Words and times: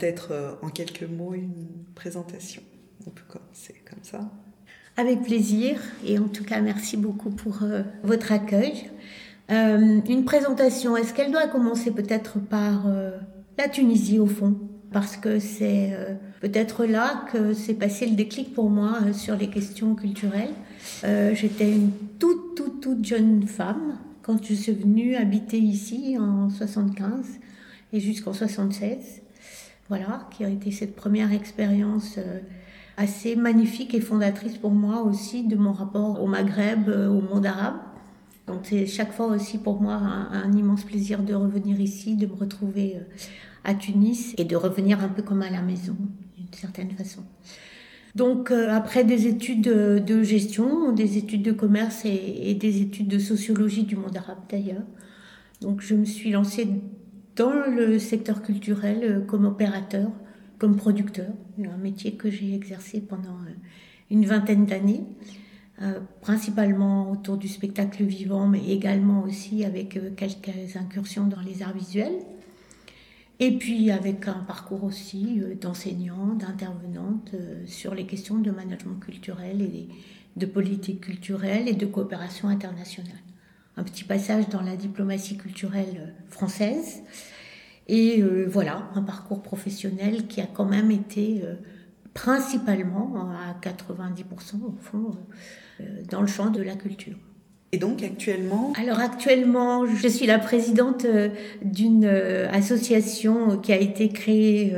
peut-être 0.00 0.28
euh, 0.32 0.52
en 0.62 0.68
quelques 0.68 1.02
mots 1.02 1.34
une 1.34 1.66
présentation. 1.94 2.62
On 3.06 3.10
peut 3.10 3.22
commencer 3.28 3.74
comme 3.88 4.02
ça. 4.02 4.30
Avec 4.96 5.22
plaisir 5.22 5.80
et 6.04 6.18
en 6.18 6.28
tout 6.28 6.44
cas 6.44 6.60
merci 6.60 6.96
beaucoup 6.96 7.30
pour 7.30 7.62
euh, 7.62 7.82
votre 8.02 8.32
accueil. 8.32 8.90
Euh, 9.50 10.00
une 10.08 10.24
présentation, 10.24 10.96
est-ce 10.96 11.12
qu'elle 11.12 11.32
doit 11.32 11.48
commencer 11.48 11.90
peut-être 11.90 12.38
par 12.38 12.86
la 13.58 13.68
Tunisie 13.68 14.18
au 14.18 14.26
fond? 14.26 14.56
Parce 14.92 15.16
que 15.16 15.38
c'est 15.38 15.92
peut-être 16.40 16.84
là 16.84 17.24
que 17.32 17.52
s'est 17.52 17.74
passé 17.74 18.06
le 18.06 18.14
déclic 18.14 18.54
pour 18.54 18.70
moi 18.70 19.12
sur 19.12 19.36
les 19.36 19.48
questions 19.48 19.94
culturelles. 19.94 20.54
J'étais 21.02 21.70
une 21.72 21.90
toute 22.18 22.54
toute 22.56 22.80
toute 22.80 23.04
jeune 23.04 23.44
femme 23.46 23.98
quand 24.22 24.44
je 24.44 24.54
suis 24.54 24.72
venue 24.72 25.16
habiter 25.16 25.58
ici 25.58 26.16
en 26.18 26.48
75 26.50 27.26
et 27.92 28.00
jusqu'en 28.00 28.32
76 28.32 29.22
voilà, 29.90 30.28
qui 30.30 30.44
a 30.44 30.48
été 30.48 30.70
cette 30.70 30.94
première 30.94 31.32
expérience 31.32 32.14
euh, 32.16 32.38
assez 32.96 33.34
magnifique 33.34 33.92
et 33.92 34.00
fondatrice 34.00 34.56
pour 34.56 34.70
moi 34.70 35.02
aussi 35.02 35.42
de 35.42 35.56
mon 35.56 35.72
rapport 35.72 36.22
au 36.22 36.28
Maghreb, 36.28 36.88
euh, 36.88 37.08
au 37.08 37.20
monde 37.20 37.44
arabe. 37.44 37.74
Donc 38.46 38.60
c'est 38.62 38.86
chaque 38.86 39.12
fois 39.12 39.26
aussi 39.26 39.58
pour 39.58 39.82
moi 39.82 39.94
un, 39.94 40.52
immense 40.52 40.84
plaisir 40.84 41.24
de 41.24 41.34
revenir 41.34 41.80
ici, 41.80 42.14
de 42.14 42.26
me 42.26 42.34
retrouver 42.34 42.98
euh, 42.98 43.00
à 43.64 43.74
Tunis 43.74 44.32
et 44.38 44.44
de 44.44 44.54
revenir 44.54 45.02
un 45.02 45.08
peu 45.08 45.22
comme 45.22 45.42
à 45.42 45.50
la 45.50 45.60
maison, 45.60 45.96
d'une 46.36 46.52
certaine 46.52 46.92
façon. 46.92 47.22
Donc 48.14 48.50
après 48.50 49.04
des 49.04 49.26
études 49.26 49.62
de 49.62 50.22
gestion, 50.22 50.92
des 50.92 51.16
études 51.16 51.42
de 51.42 51.52
commerce 51.52 52.04
et, 52.04 52.50
et, 52.50 52.54
des 52.54 52.80
études 52.80 53.06
de 53.06 53.20
sociologie 53.20 53.84
du 53.84 53.94
monde 53.94 54.16
arabe 54.16 54.40
d'ailleurs, 54.48 54.82
donc 55.60 55.80
je 55.80 55.94
me 55.94 56.04
suis 56.04 56.30
lancée 56.32 56.66
dans 57.40 57.54
le 57.54 57.98
secteur 57.98 58.42
culturel 58.42 59.00
euh, 59.02 59.20
comme 59.22 59.46
opérateur, 59.46 60.10
comme 60.58 60.76
producteur, 60.76 61.30
un 61.58 61.78
métier 61.78 62.12
que 62.12 62.30
j'ai 62.30 62.54
exercé 62.54 63.00
pendant 63.00 63.38
euh, 63.46 63.54
une 64.10 64.26
vingtaine 64.26 64.66
d'années, 64.66 65.06
euh, 65.80 66.00
principalement 66.20 67.10
autour 67.10 67.38
du 67.38 67.48
spectacle 67.48 68.04
vivant, 68.04 68.46
mais 68.46 68.68
également 68.68 69.22
aussi 69.22 69.64
avec 69.64 69.98
quelques 70.16 70.76
incursions 70.76 71.28
dans 71.28 71.40
les 71.40 71.62
arts 71.62 71.72
visuels. 71.72 72.18
Et 73.38 73.56
puis 73.56 73.90
avec 73.90 74.28
un 74.28 74.44
parcours 74.46 74.84
aussi 74.84 75.40
d'enseignante, 75.58 76.36
d'intervenante 76.36 77.34
sur 77.64 77.94
les 77.94 78.04
questions 78.04 78.36
de 78.36 78.50
management 78.50 79.00
culturel 79.00 79.62
et 79.62 79.88
de 80.36 80.44
politique 80.44 81.00
culturelle 81.00 81.66
et 81.66 81.72
de 81.72 81.86
coopération 81.86 82.48
internationale 82.48 83.16
un 83.80 83.82
petit 83.82 84.04
passage 84.04 84.48
dans 84.48 84.60
la 84.60 84.76
diplomatie 84.76 85.36
culturelle 85.36 86.14
française. 86.28 87.02
Et 87.92 88.22
euh, 88.22 88.46
voilà, 88.48 88.88
un 88.94 89.02
parcours 89.02 89.42
professionnel 89.42 90.28
qui 90.28 90.40
a 90.40 90.46
quand 90.46 90.64
même 90.64 90.92
été 90.92 91.42
euh, 91.44 91.54
principalement 92.14 93.32
à 93.32 93.56
90% 93.60 94.62
au 94.64 94.76
fond 94.80 95.10
euh, 95.80 95.84
dans 96.08 96.20
le 96.20 96.28
champ 96.28 96.50
de 96.50 96.62
la 96.62 96.76
culture. 96.76 97.16
Et 97.72 97.78
donc 97.78 98.04
actuellement? 98.04 98.72
Alors 98.80 99.00
actuellement, 99.00 99.86
je 99.86 100.06
suis 100.06 100.26
la 100.26 100.38
présidente 100.38 101.04
d'une 101.62 102.04
association 102.04 103.58
qui 103.58 103.72
a 103.72 103.76
été 103.76 104.08
créée 104.08 104.74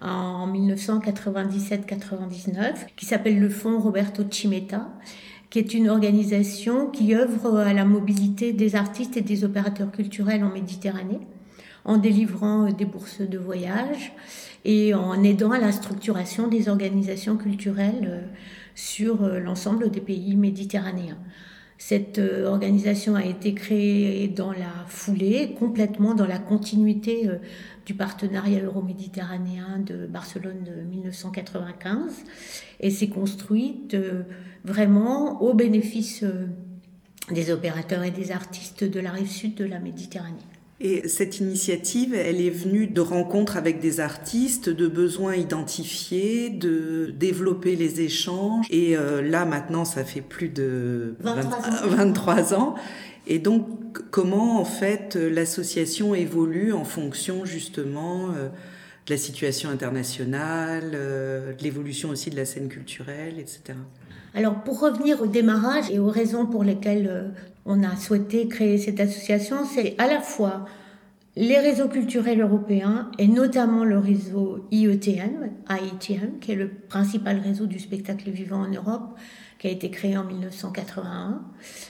en 0.00 0.50
1997-99, 0.50 2.94
qui 2.96 3.04
s'appelle 3.04 3.38
le 3.38 3.50
Fonds 3.50 3.78
Roberto 3.78 4.22
Cimetta, 4.30 4.88
qui 5.50 5.58
est 5.58 5.74
une 5.74 5.90
organisation 5.90 6.86
qui 6.86 7.14
œuvre 7.14 7.58
à 7.58 7.74
la 7.74 7.84
mobilité 7.84 8.54
des 8.54 8.74
artistes 8.74 9.18
et 9.18 9.22
des 9.22 9.44
opérateurs 9.44 9.92
culturels 9.92 10.44
en 10.44 10.50
Méditerranée, 10.50 11.20
en 11.84 11.98
délivrant 11.98 12.70
des 12.70 12.84
bourses 12.84 13.20
de 13.20 13.38
voyage 13.38 14.12
et 14.64 14.94
en 14.94 15.22
aidant 15.22 15.50
à 15.50 15.58
la 15.58 15.72
structuration 15.72 16.48
des 16.48 16.68
organisations 16.68 17.36
culturelles 17.36 18.08
euh, 18.08 18.20
sur 18.74 19.22
euh, 19.22 19.38
l'ensemble 19.38 19.90
des 19.90 20.00
pays 20.00 20.36
méditerranéens. 20.36 21.18
Cette 21.76 22.18
euh, 22.18 22.46
organisation 22.46 23.14
a 23.14 23.24
été 23.24 23.52
créée 23.52 24.28
dans 24.28 24.52
la 24.52 24.86
foulée, 24.88 25.54
complètement 25.58 26.14
dans 26.14 26.26
la 26.26 26.38
continuité 26.38 27.28
du 27.84 27.94
partenariat 27.94 28.62
euro-méditerranéen 28.62 29.80
de 29.84 30.06
Barcelone 30.06 30.64
de 30.64 30.82
1995 30.88 32.24
et 32.80 32.90
s'est 32.90 33.08
construite 33.08 33.94
vraiment 34.64 35.42
au 35.42 35.54
bénéfice 35.54 36.22
euh, 36.22 36.46
des 37.30 37.50
opérateurs 37.50 38.02
et 38.02 38.10
des 38.10 38.32
artistes 38.32 38.84
de 38.84 39.00
la 39.00 39.12
rive 39.12 39.30
sud 39.30 39.54
de 39.54 39.64
la 39.64 39.78
Méditerranée. 39.78 40.34
Et 40.86 41.08
cette 41.08 41.40
initiative, 41.40 42.14
elle 42.14 42.42
est 42.42 42.50
venue 42.50 42.86
de 42.86 43.00
rencontres 43.00 43.56
avec 43.56 43.80
des 43.80 44.00
artistes, 44.00 44.68
de 44.68 44.86
besoins 44.86 45.34
identifiés, 45.34 46.50
de 46.50 47.06
développer 47.18 47.74
les 47.74 48.02
échanges. 48.02 48.66
Et 48.68 48.94
euh, 48.94 49.22
là, 49.22 49.46
maintenant, 49.46 49.86
ça 49.86 50.04
fait 50.04 50.20
plus 50.20 50.50
de 50.50 51.16
23 51.22 52.52
ans. 52.60 52.74
Et 53.26 53.38
donc, 53.38 53.66
comment, 54.10 54.60
en 54.60 54.66
fait, 54.66 55.16
l'association 55.16 56.14
évolue 56.14 56.74
en 56.74 56.84
fonction, 56.84 57.46
justement, 57.46 58.28
euh, 58.36 58.50
de 59.06 59.10
la 59.10 59.16
situation 59.16 59.70
internationale, 59.70 60.90
de 60.90 61.62
l'évolution 61.62 62.10
aussi 62.10 62.28
de 62.28 62.36
la 62.36 62.44
scène 62.44 62.68
culturelle, 62.68 63.38
etc. 63.38 63.78
Alors 64.34 64.62
pour 64.64 64.80
revenir 64.80 65.22
au 65.22 65.26
démarrage 65.26 65.90
et 65.90 66.00
aux 66.00 66.08
raisons 66.08 66.44
pour 66.44 66.64
lesquelles 66.64 67.08
euh, 67.08 67.28
on 67.66 67.82
a 67.82 67.96
souhaité 67.96 68.48
créer 68.48 68.78
cette 68.78 69.00
association, 69.00 69.64
c'est 69.64 69.94
à 69.98 70.06
la 70.06 70.20
fois 70.20 70.66
les 71.36 71.58
réseaux 71.58 71.88
culturels 71.88 72.40
européens 72.40 73.10
et 73.18 73.26
notamment 73.26 73.84
le 73.84 73.98
réseau 73.98 74.66
IETM, 74.70 75.50
IETM, 75.68 76.38
qui 76.40 76.52
est 76.52 76.56
le 76.56 76.68
principal 76.68 77.40
réseau 77.40 77.66
du 77.66 77.80
spectacle 77.80 78.30
vivant 78.30 78.60
en 78.60 78.68
Europe, 78.68 79.18
qui 79.58 79.66
a 79.66 79.70
été 79.70 79.90
créé 79.90 80.16
en 80.16 80.24
1981 80.24 81.42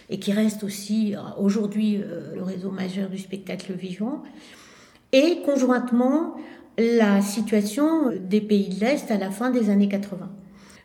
et 0.09 0.19
qui 0.19 0.33
reste 0.33 0.65
aussi 0.65 1.15
euh, 1.15 1.19
aujourd'hui 1.39 1.99
euh, 1.99 2.35
le 2.35 2.43
réseau 2.43 2.71
majeur 2.71 3.11
du 3.11 3.19
spectacle 3.19 3.73
vivant, 3.75 4.23
et 5.13 5.43
conjointement 5.45 6.35
la 6.79 7.21
situation 7.21 8.11
des 8.19 8.41
pays 8.41 8.69
de 8.69 8.81
l'Est 8.81 9.11
à 9.11 9.19
la 9.19 9.31
fin 9.31 9.51
des 9.51 9.71
années 9.71 9.89
80. 9.89 10.31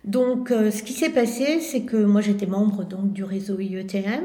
Donc, 0.04 0.52
euh, 0.52 0.70
ce 0.70 0.84
qui 0.84 0.94
s'est 0.94 1.10
passé, 1.10 1.62
c'est 1.62 1.82
que 1.82 1.98
moi 1.98 2.22
j'étais 2.22 2.46
membre 2.46 2.84
donc 2.84 3.12
du 3.14 3.24
réseau 3.24 3.60
IETM 3.60 4.24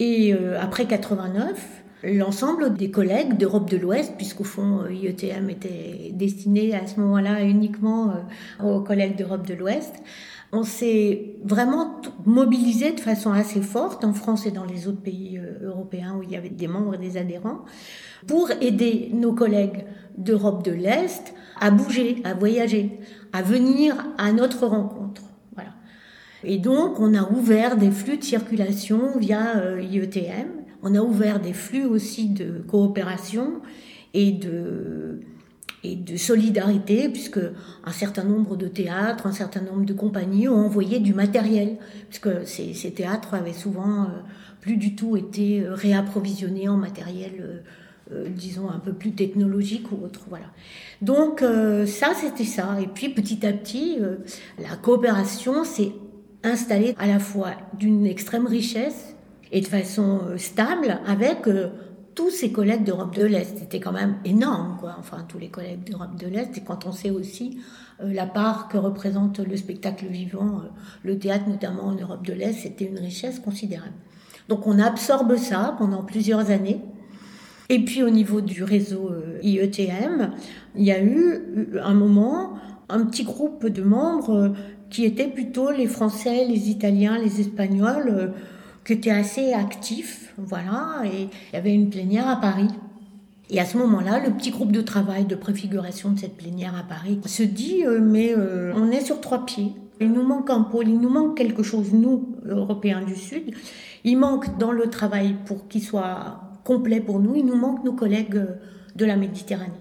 et 0.00 0.34
euh, 0.34 0.58
après 0.60 0.86
89, 0.86 1.84
l'ensemble 2.04 2.74
des 2.74 2.90
collègues 2.90 3.36
d'Europe 3.36 3.70
de 3.70 3.76
l'Ouest, 3.76 4.14
puisqu'au 4.16 4.44
fond 4.44 4.80
euh, 4.80 4.92
IETM 4.92 5.50
était 5.50 6.10
destiné 6.14 6.74
à 6.74 6.86
ce 6.86 6.98
moment-là 6.98 7.42
uniquement 7.42 8.14
aux 8.64 8.80
collègues 8.80 9.16
d'Europe 9.16 9.46
de 9.46 9.54
l'Ouest, 9.54 9.94
on 10.52 10.64
s'est 10.64 11.36
vraiment 11.44 12.00
mobilisé 12.26 12.92
de 12.92 12.98
façon 12.98 13.30
assez 13.30 13.60
forte 13.60 14.02
en 14.04 14.12
France 14.12 14.46
et 14.46 14.50
dans 14.50 14.64
les 14.64 14.88
autres 14.88 15.02
pays 15.02 15.40
européens 15.62 16.16
où 16.18 16.24
il 16.24 16.30
y 16.32 16.36
avait 16.36 16.48
des 16.48 16.66
membres 16.66 16.94
et 16.94 16.98
des 16.98 17.16
adhérents 17.16 17.60
pour 18.26 18.50
aider 18.60 19.10
nos 19.12 19.32
collègues 19.32 19.84
d'Europe 20.18 20.64
de 20.64 20.72
l'Est 20.72 21.34
à 21.60 21.70
bouger, 21.70 22.20
à 22.24 22.34
voyager, 22.34 22.98
à 23.32 23.42
venir 23.42 23.94
à 24.18 24.32
notre 24.32 24.66
rencontre. 24.66 25.29
Et 26.44 26.58
donc, 26.58 27.00
on 27.00 27.14
a 27.14 27.30
ouvert 27.30 27.76
des 27.76 27.90
flux 27.90 28.16
de 28.16 28.24
circulation 28.24 29.18
via 29.18 29.58
euh, 29.58 29.82
IETM. 29.82 30.48
On 30.82 30.94
a 30.94 31.00
ouvert 31.00 31.40
des 31.40 31.52
flux 31.52 31.84
aussi 31.84 32.28
de 32.28 32.62
coopération 32.66 33.60
et 34.14 34.32
de, 34.32 35.20
et 35.84 35.96
de 35.96 36.16
solidarité, 36.16 37.10
puisque 37.10 37.40
un 37.84 37.92
certain 37.92 38.24
nombre 38.24 38.56
de 38.56 38.66
théâtres, 38.66 39.26
un 39.26 39.32
certain 39.32 39.60
nombre 39.60 39.84
de 39.84 39.92
compagnies 39.92 40.48
ont 40.48 40.56
envoyé 40.56 40.98
du 40.98 41.12
matériel, 41.12 41.76
puisque 42.08 42.46
ces, 42.46 42.72
ces 42.72 42.92
théâtres 42.92 43.34
avaient 43.34 43.52
souvent 43.52 44.04
euh, 44.04 44.06
plus 44.62 44.78
du 44.78 44.96
tout 44.96 45.18
été 45.18 45.60
euh, 45.60 45.74
réapprovisionnés 45.74 46.68
en 46.68 46.76
matériel 46.76 47.62
disons, 48.34 48.68
un 48.68 48.80
peu 48.80 48.92
plus 48.92 49.12
technologique 49.12 49.92
ou 49.92 50.04
autre. 50.04 50.22
Voilà. 50.28 50.46
Donc 51.00 51.44
ça, 51.86 52.08
c'était 52.12 52.42
ça. 52.42 52.76
Et 52.82 52.88
puis 52.88 53.10
petit 53.10 53.46
à 53.46 53.52
petit, 53.52 53.98
la 54.58 54.74
coopération 54.74 55.62
s'est 55.62 55.92
installée 56.42 56.94
à 56.98 57.06
la 57.06 57.18
fois 57.18 57.52
d'une 57.78 58.06
extrême 58.06 58.46
richesse 58.46 59.16
et 59.52 59.60
de 59.60 59.66
façon 59.66 60.20
stable 60.36 61.00
avec 61.06 61.48
tous 62.14 62.30
ces 62.30 62.52
collègues 62.52 62.84
d'Europe 62.84 63.14
de 63.14 63.24
l'Est. 63.24 63.58
C'était 63.58 63.80
quand 63.80 63.92
même 63.92 64.16
énorme, 64.24 64.76
quoi. 64.78 64.96
Enfin, 64.98 65.24
tous 65.28 65.38
les 65.38 65.48
collègues 65.48 65.84
d'Europe 65.84 66.16
de 66.16 66.26
l'Est. 66.26 66.56
Et 66.56 66.62
quand 66.62 66.86
on 66.86 66.92
sait 66.92 67.10
aussi 67.10 67.58
la 68.02 68.26
part 68.26 68.68
que 68.68 68.78
représente 68.78 69.38
le 69.40 69.56
spectacle 69.56 70.06
vivant, 70.06 70.62
le 71.04 71.18
théâtre 71.18 71.48
notamment 71.48 71.84
en 71.84 71.94
Europe 71.94 72.24
de 72.24 72.32
l'Est, 72.32 72.52
c'était 72.52 72.86
une 72.86 72.98
richesse 72.98 73.38
considérable. 73.38 73.94
Donc 74.48 74.66
on 74.66 74.78
absorbe 74.78 75.36
ça 75.36 75.74
pendant 75.78 76.02
plusieurs 76.02 76.50
années. 76.50 76.80
Et 77.68 77.84
puis 77.84 78.02
au 78.02 78.10
niveau 78.10 78.40
du 78.40 78.64
réseau 78.64 79.12
IETM, 79.42 80.32
il 80.74 80.84
y 80.84 80.90
a 80.90 81.00
eu 81.00 81.70
un 81.80 81.94
moment 81.94 82.54
un 82.90 83.04
petit 83.04 83.24
groupe 83.24 83.66
de 83.66 83.82
membres 83.82 84.54
qui 84.90 85.04
étaient 85.04 85.28
plutôt 85.28 85.70
les 85.70 85.86
Français, 85.86 86.44
les 86.46 86.68
Italiens, 86.68 87.18
les 87.18 87.40
Espagnols, 87.40 88.32
qui 88.84 88.94
étaient 88.94 89.10
assez 89.10 89.52
actifs, 89.52 90.32
voilà, 90.36 91.02
et 91.04 91.22
il 91.24 91.54
y 91.54 91.56
avait 91.56 91.72
une 91.74 91.90
plénière 91.90 92.28
à 92.28 92.36
Paris. 92.36 92.68
Et 93.50 93.58
à 93.60 93.64
ce 93.64 93.76
moment-là, 93.78 94.20
le 94.24 94.30
petit 94.30 94.50
groupe 94.50 94.70
de 94.70 94.80
travail 94.80 95.24
de 95.24 95.34
préfiguration 95.34 96.12
de 96.12 96.18
cette 96.18 96.36
plénière 96.36 96.74
à 96.78 96.84
Paris 96.84 97.20
se 97.26 97.42
dit 97.42 97.84
euh, 97.84 98.00
mais 98.00 98.32
euh, 98.36 98.72
on 98.76 98.90
est 98.90 99.00
sur 99.00 99.20
trois 99.20 99.44
pieds. 99.44 99.72
Il 100.00 100.12
nous 100.12 100.22
manque 100.22 100.50
un 100.50 100.62
pôle, 100.62 100.88
il 100.88 100.98
nous 100.98 101.10
manque 101.10 101.36
quelque 101.36 101.62
chose, 101.62 101.92
nous, 101.92 102.36
Européens 102.46 103.02
du 103.02 103.16
Sud. 103.16 103.52
Il 104.04 104.18
manque 104.18 104.56
dans 104.58 104.72
le 104.72 104.88
travail 104.88 105.36
pour 105.46 105.68
qu'il 105.68 105.82
soit 105.82 106.40
complet 106.64 107.00
pour 107.00 107.18
nous, 107.18 107.34
il 107.34 107.44
nous 107.44 107.56
manque 107.56 107.84
nos 107.84 107.92
collègues 107.92 108.36
euh, 108.36 108.54
de 108.94 109.04
la 109.04 109.16
Méditerranée. 109.16 109.72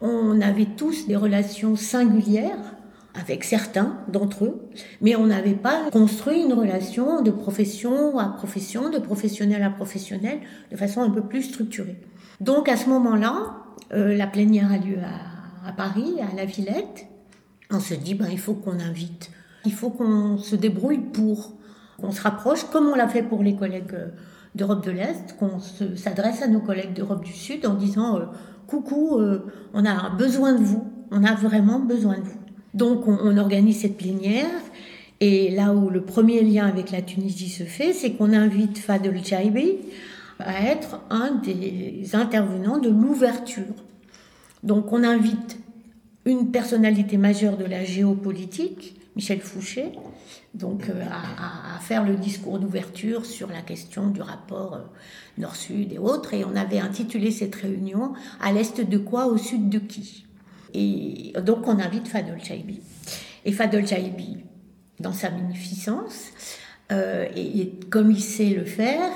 On 0.00 0.40
avait 0.40 0.68
tous 0.76 1.06
des 1.06 1.16
relations 1.16 1.76
singulières 1.76 2.76
avec 3.14 3.42
certains 3.42 3.96
d'entre 4.08 4.44
eux, 4.44 4.68
mais 5.00 5.16
on 5.16 5.26
n'avait 5.26 5.54
pas 5.54 5.90
construit 5.90 6.40
une 6.40 6.52
relation 6.52 7.22
de 7.22 7.30
profession 7.30 8.18
à 8.18 8.26
profession, 8.26 8.90
de 8.90 8.98
professionnel 8.98 9.62
à 9.62 9.70
professionnel, 9.70 10.38
de 10.70 10.76
façon 10.76 11.02
un 11.02 11.10
peu 11.10 11.22
plus 11.22 11.42
structurée. 11.42 11.96
Donc 12.40 12.68
à 12.68 12.76
ce 12.76 12.88
moment-là, 12.88 13.56
euh, 13.92 14.16
la 14.16 14.26
plénière 14.26 14.70
a 14.70 14.78
lieu 14.78 14.98
à, 15.66 15.72
Paris, 15.72 16.14
à 16.20 16.34
la 16.36 16.44
Villette. 16.44 17.06
On 17.70 17.80
se 17.80 17.94
dit, 17.94 18.14
ben, 18.14 18.28
il 18.30 18.38
faut 18.38 18.54
qu'on 18.54 18.78
invite, 18.78 19.30
il 19.64 19.72
faut 19.72 19.90
qu'on 19.90 20.38
se 20.38 20.54
débrouille 20.54 20.98
pour, 20.98 21.54
qu'on 22.00 22.12
se 22.12 22.22
rapproche, 22.22 22.64
comme 22.70 22.86
on 22.86 22.94
l'a 22.94 23.08
fait 23.08 23.22
pour 23.22 23.42
les 23.42 23.56
collègues 23.56 23.94
euh, 23.94 24.08
d'Europe 24.54 24.84
de 24.84 24.90
l'Est, 24.90 25.36
qu'on 25.38 25.58
s'adresse 25.96 26.42
à 26.42 26.48
nos 26.48 26.60
collègues 26.60 26.94
d'Europe 26.94 27.24
du 27.24 27.32
Sud 27.32 27.66
en 27.66 27.74
disant, 27.74 28.16
euh, 28.16 28.24
coucou, 28.68 29.20
on 29.74 29.84
a 29.84 30.10
besoin 30.10 30.52
de 30.52 30.62
vous, 30.62 30.86
on 31.10 31.24
a 31.24 31.34
vraiment 31.34 31.80
besoin 31.80 32.18
de 32.18 32.22
vous. 32.22 32.38
Donc 32.74 33.08
on, 33.08 33.18
on 33.20 33.36
organise 33.36 33.80
cette 33.80 33.96
plénière. 33.96 34.46
Et 35.20 35.50
là 35.50 35.74
où 35.74 35.90
le 35.90 36.02
premier 36.02 36.42
lien 36.42 36.66
avec 36.66 36.92
la 36.92 37.02
Tunisie 37.02 37.48
se 37.48 37.64
fait, 37.64 37.92
c'est 37.92 38.12
qu'on 38.12 38.32
invite 38.32 38.78
Fadel 38.78 39.24
Chaibi, 39.24 39.78
à 40.38 40.62
être 40.62 41.00
un 41.10 41.34
des 41.34 42.04
intervenants 42.12 42.78
de 42.78 42.88
l'ouverture. 42.88 43.74
Donc 44.62 44.92
on 44.92 45.02
invite 45.02 45.58
une 46.24 46.50
personnalité 46.50 47.16
majeure 47.16 47.56
de 47.56 47.64
la 47.64 47.84
géopolitique, 47.84 48.94
Michel 49.18 49.40
Fouché, 49.40 49.90
donc 50.54 50.88
euh, 50.88 51.04
à, 51.10 51.80
faire 51.80 52.04
le 52.04 52.14
discours 52.14 52.60
d'ouverture 52.60 53.26
sur 53.26 53.48
la 53.48 53.62
question 53.62 54.10
du 54.10 54.22
rapport 54.22 54.74
euh, 54.74 54.82
Nord-Sud 55.38 55.92
et 55.92 55.98
autres. 55.98 56.34
Et 56.34 56.44
on 56.44 56.54
avait 56.54 56.78
intitulé 56.78 57.32
cette 57.32 57.56
réunion 57.56 58.12
À 58.40 58.52
l'est 58.52 58.80
de 58.80 58.96
quoi, 58.96 59.26
au 59.26 59.36
sud 59.36 59.68
de 59.70 59.80
qui? 59.80 60.24
Et 60.72 61.32
donc 61.44 61.66
on 61.66 61.80
invite 61.80 62.06
Fadol 62.06 62.38
Chaibi. 62.40 62.78
Et 63.44 63.50
Fadol 63.50 63.88
Chaibi, 63.88 64.36
dans 65.00 65.12
sa 65.12 65.30
magnificence, 65.30 66.28
euh, 66.92 67.26
et, 67.34 67.72
comme 67.90 68.12
il 68.12 68.22
sait 68.22 68.50
le 68.50 68.64
faire, 68.64 69.10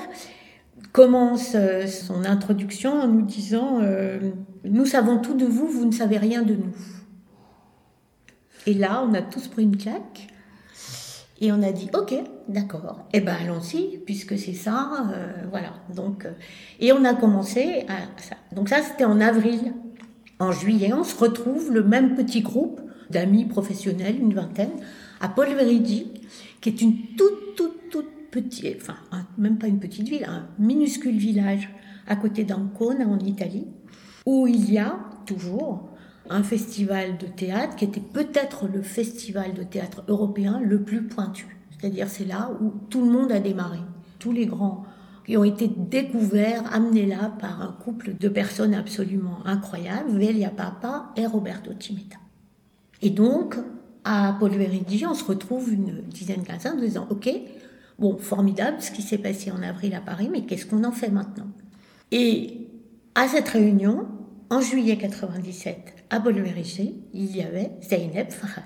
commence 0.91 1.55
son 1.87 2.25
introduction 2.25 2.91
en 2.99 3.07
nous 3.07 3.21
disant 3.21 3.79
Nous 4.65 4.85
savons 4.85 5.19
tout 5.19 5.35
de 5.35 5.45
vous, 5.45 5.67
vous 5.67 5.85
ne 5.85 5.93
savez 5.93 6.17
rien 6.17 6.41
de 6.41 6.55
nous. 6.55 6.75
Et 8.65 8.73
là, 8.73 9.05
on 9.07 9.13
a 9.13 9.21
tous 9.21 9.47
pris 9.47 9.63
une 9.63 9.77
claque. 9.77 10.27
Et 11.41 11.51
on 11.51 11.61
a 11.61 11.71
dit, 11.71 11.89
ok, 11.93 12.13
d'accord, 12.47 13.05
eh 13.11 13.19
ben 13.19 13.35
allons-y, 13.41 13.97
puisque 14.05 14.37
c'est 14.37 14.53
ça, 14.53 15.09
euh, 15.13 15.33
voilà. 15.49 15.73
Donc, 15.93 16.25
et 16.79 16.93
on 16.93 17.03
a 17.03 17.13
commencé 17.15 17.85
à 17.89 18.21
ça. 18.21 18.35
Donc 18.55 18.69
ça, 18.69 18.81
c'était 18.81 19.03
en 19.03 19.19
avril. 19.19 19.73
En 20.39 20.51
juillet, 20.51 20.93
on 20.93 21.03
se 21.03 21.17
retrouve, 21.17 21.71
le 21.71 21.83
même 21.83 22.15
petit 22.15 22.41
groupe 22.41 22.79
d'amis 23.09 23.45
professionnels, 23.45 24.19
une 24.19 24.33
vingtaine, 24.33 24.71
à 25.19 25.27
Paul 25.27 25.47
qui 26.61 26.69
est 26.69 26.81
une 26.81 27.15
toute, 27.17 27.55
toute, 27.55 27.89
toute 27.89 28.09
petit, 28.31 28.73
enfin 28.75 28.95
même 29.37 29.57
pas 29.57 29.67
une 29.67 29.79
petite 29.79 30.07
ville, 30.07 30.25
un 30.25 30.47
minuscule 30.59 31.17
village 31.17 31.69
à 32.07 32.15
côté 32.15 32.43
d'Ancona 32.43 33.05
en 33.05 33.19
Italie, 33.19 33.67
où 34.25 34.47
il 34.47 34.71
y 34.71 34.77
a 34.77 34.97
toujours 35.25 35.89
un 36.29 36.43
festival 36.43 37.17
de 37.17 37.27
théâtre 37.27 37.75
qui 37.75 37.85
était 37.85 38.01
peut-être 38.01 38.67
le 38.67 38.81
festival 38.81 39.53
de 39.53 39.63
théâtre 39.63 40.03
européen 40.07 40.59
le 40.63 40.81
plus 40.81 41.03
pointu. 41.03 41.57
C'est-à-dire 41.71 42.07
c'est 42.07 42.25
là 42.25 42.51
où 42.61 42.73
tout 42.89 43.03
le 43.03 43.11
monde 43.11 43.31
a 43.31 43.39
démarré, 43.39 43.79
tous 44.19 44.31
les 44.31 44.45
grands 44.45 44.85
qui 45.25 45.37
ont 45.37 45.43
été 45.43 45.67
découverts, 45.67 46.63
amenés 46.73 47.05
là 47.05 47.31
par 47.39 47.61
un 47.61 47.71
couple 47.83 48.15
de 48.19 48.29
personnes 48.29 48.73
absolument 48.73 49.39
incroyables, 49.45 50.11
Velia 50.11 50.49
Papa 50.49 51.11
et 51.15 51.25
Roberto 51.25 51.71
Cimetta. 51.79 52.17
Et 53.01 53.09
donc, 53.09 53.55
à 54.03 54.35
Paul 54.39 54.51
Veridi, 54.51 55.05
on 55.05 55.13
se 55.13 55.23
retrouve 55.23 55.71
une 55.71 56.01
dizaine, 56.07 56.43
quinzaine, 56.43 56.73
en 56.73 56.81
disant, 56.81 57.07
OK, 57.09 57.29
Bon, 57.99 58.17
formidable 58.17 58.81
ce 58.81 58.91
qui 58.91 59.01
s'est 59.01 59.17
passé 59.17 59.51
en 59.51 59.61
avril 59.61 59.93
à 59.93 60.01
Paris, 60.01 60.29
mais 60.31 60.41
qu'est-ce 60.41 60.65
qu'on 60.65 60.83
en 60.83 60.91
fait 60.91 61.09
maintenant? 61.09 61.47
Et 62.11 62.67
à 63.15 63.27
cette 63.27 63.49
réunion, 63.49 64.07
en 64.49 64.61
juillet 64.61 64.97
97, 64.97 65.92
à 66.09 66.19
Bolmerigé, 66.19 66.95
il 67.13 67.35
y 67.35 67.41
avait 67.41 67.71
Zeynep 67.81 68.31
Farhat 68.31 68.63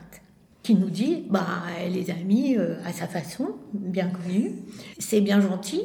qui 0.67 0.75
nous 0.75 0.89
dit, 0.89 1.23
bah, 1.29 1.47
les 1.89 2.11
amis, 2.11 2.57
euh, 2.57 2.75
à 2.83 2.91
sa 2.91 3.07
façon, 3.07 3.51
bien 3.71 4.09
connue, 4.09 4.51
c'est 4.99 5.21
bien 5.21 5.39
gentil, 5.39 5.81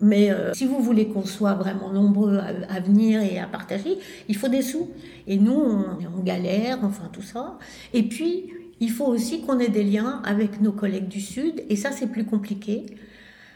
mais 0.00 0.30
euh, 0.30 0.52
si 0.54 0.66
vous 0.66 0.80
voulez 0.80 1.08
qu'on 1.08 1.24
soit 1.24 1.54
vraiment 1.54 1.92
nombreux 1.92 2.38
à, 2.38 2.78
venir 2.78 3.20
et 3.22 3.40
à 3.40 3.46
partager, 3.46 3.98
il 4.28 4.36
faut 4.36 4.46
des 4.46 4.62
sous. 4.62 4.88
Et 5.26 5.36
nous, 5.36 5.52
on 5.52 6.16
en 6.16 6.22
galère, 6.22 6.78
enfin 6.84 7.10
tout 7.12 7.22
ça. 7.22 7.58
Et 7.92 8.04
puis, 8.04 8.52
il 8.78 8.92
faut 8.92 9.06
aussi 9.06 9.42
qu'on 9.42 9.58
ait 9.58 9.68
des 9.68 9.82
liens 9.82 10.22
avec 10.24 10.60
nos 10.60 10.70
collègues 10.70 11.08
du 11.08 11.20
Sud, 11.20 11.64
et 11.68 11.74
ça 11.74 11.90
c'est 11.90 12.06
plus 12.06 12.24
compliqué, 12.24 12.86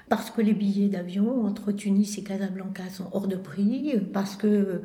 parce 0.09 0.31
que 0.31 0.43
les 0.43 0.55
billets 0.55 0.89
d'avion 0.89 1.47
entre 1.47 1.71
Tunis 1.71 2.19
et 2.19 2.25
Casablanca 2.25 2.83
sont 2.93 3.07
hors 3.13 3.29
de 3.29 3.37
prix, 3.37 3.95
parce 4.13 4.35
que 4.35 4.83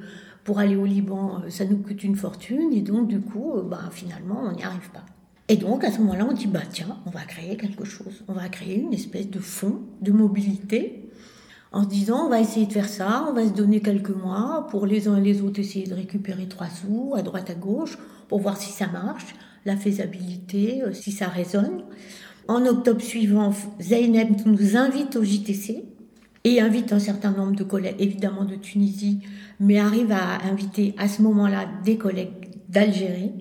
pour 0.49 0.57
aller 0.57 0.75
au 0.75 0.85
Liban, 0.85 1.43
ça 1.49 1.63
nous 1.63 1.77
coûte 1.77 2.03
une 2.03 2.15
fortune, 2.15 2.73
et 2.73 2.81
donc 2.81 3.07
du 3.07 3.21
coup, 3.21 3.53
bah, 3.69 3.81
finalement, 3.91 4.41
on 4.45 4.51
n'y 4.51 4.63
arrive 4.63 4.89
pas. 4.89 5.05
Et 5.47 5.57
donc 5.57 5.83
à 5.83 5.91
ce 5.91 5.99
moment-là, 5.99 6.25
on 6.27 6.33
dit, 6.33 6.47
bah 6.47 6.63
tiens, 6.67 6.97
on 7.05 7.11
va 7.11 7.19
créer 7.19 7.55
quelque 7.55 7.85
chose, 7.85 8.23
on 8.27 8.33
va 8.33 8.49
créer 8.49 8.79
une 8.79 8.91
espèce 8.91 9.29
de 9.29 9.37
fonds 9.37 9.81
de 10.01 10.11
mobilité 10.11 11.07
en 11.71 11.83
se 11.83 11.89
disant 11.89 12.25
on 12.25 12.29
va 12.29 12.39
essayer 12.39 12.65
de 12.65 12.73
faire 12.73 12.89
ça, 12.89 13.27
on 13.29 13.33
va 13.33 13.45
se 13.45 13.53
donner 13.53 13.79
quelques 13.79 14.09
mois 14.09 14.65
pour 14.71 14.87
les 14.87 15.07
uns 15.07 15.17
et 15.17 15.21
les 15.21 15.43
autres 15.43 15.59
essayer 15.59 15.85
de 15.85 15.93
récupérer 15.93 16.47
trois 16.47 16.69
sous 16.69 17.13
à 17.15 17.21
droite 17.21 17.51
à 17.51 17.53
gauche 17.53 17.99
pour 18.27 18.39
voir 18.39 18.57
si 18.57 18.71
ça 18.71 18.87
marche 18.87 19.35
la 19.65 19.77
faisabilité, 19.77 20.81
euh, 20.81 20.93
si 20.93 21.11
ça 21.11 21.27
résonne. 21.27 21.83
En 22.47 22.65
octobre 22.65 23.01
suivant, 23.01 23.53
Zeynep 23.79 24.47
nous 24.47 24.75
invite 24.75 25.15
au 25.15 25.23
JTC 25.23 25.83
et 26.43 26.61
invite 26.61 26.93
un 26.93 26.99
certain 26.99 27.31
nombre 27.31 27.55
de 27.55 27.63
collègues, 27.63 27.95
évidemment 27.99 28.45
de 28.45 28.55
Tunisie, 28.55 29.19
mais 29.59 29.79
arrive 29.79 30.11
à 30.11 30.43
inviter 30.49 30.95
à 30.97 31.07
ce 31.07 31.21
moment-là 31.21 31.65
des 31.83 31.97
collègues 31.97 32.49
d'Algérie, 32.69 33.31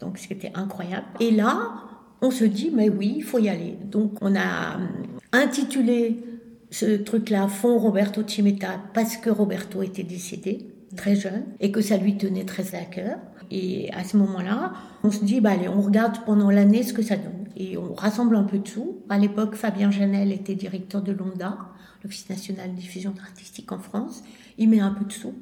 donc 0.00 0.18
c'était 0.18 0.52
incroyable. 0.54 1.06
Et 1.20 1.30
là, 1.30 1.72
on 2.20 2.30
se 2.30 2.44
dit, 2.44 2.70
mais 2.72 2.88
oui, 2.88 3.14
il 3.16 3.22
faut 3.22 3.38
y 3.38 3.48
aller. 3.48 3.76
Donc 3.90 4.12
on 4.20 4.34
a 4.34 4.76
hum, 4.76 4.88
intitulé 5.32 6.22
ce 6.70 6.96
truc-là 6.96 7.48
Fond 7.48 7.78
Roberto 7.78 8.22
Cimetta 8.26 8.80
parce 8.94 9.16
que 9.16 9.30
Roberto 9.30 9.82
était 9.82 10.02
décédé 10.02 10.66
très 10.96 11.16
jeune 11.16 11.44
et 11.60 11.70
que 11.70 11.80
ça 11.80 11.96
lui 11.96 12.16
tenait 12.16 12.44
très 12.44 12.74
à 12.74 12.84
cœur. 12.84 13.18
Et 13.50 13.90
à 13.92 14.04
ce 14.04 14.16
moment-là, 14.16 14.72
on 15.02 15.10
se 15.10 15.24
dit, 15.24 15.40
bah 15.40 15.50
allez, 15.50 15.68
on 15.68 15.80
regarde 15.80 16.16
pendant 16.24 16.50
l'année 16.50 16.82
ce 16.82 16.92
que 16.92 17.02
ça 17.02 17.16
donne. 17.16 17.46
Et 17.56 17.76
on 17.76 17.94
rassemble 17.94 18.36
un 18.36 18.44
peu 18.44 18.58
de 18.58 18.66
sous. 18.66 18.98
À 19.08 19.18
l'époque, 19.18 19.54
Fabien 19.54 19.90
Janel 19.90 20.32
était 20.32 20.54
directeur 20.54 21.02
de 21.02 21.12
l'ONDA, 21.12 21.58
l'Office 22.04 22.28
national 22.28 22.70
de 22.70 22.76
diffusion 22.76 23.14
artistique 23.22 23.72
en 23.72 23.78
France. 23.78 24.22
Il 24.58 24.68
met 24.68 24.80
un 24.80 24.90
peu 24.90 25.04
de 25.04 25.12
sous. 25.12 25.34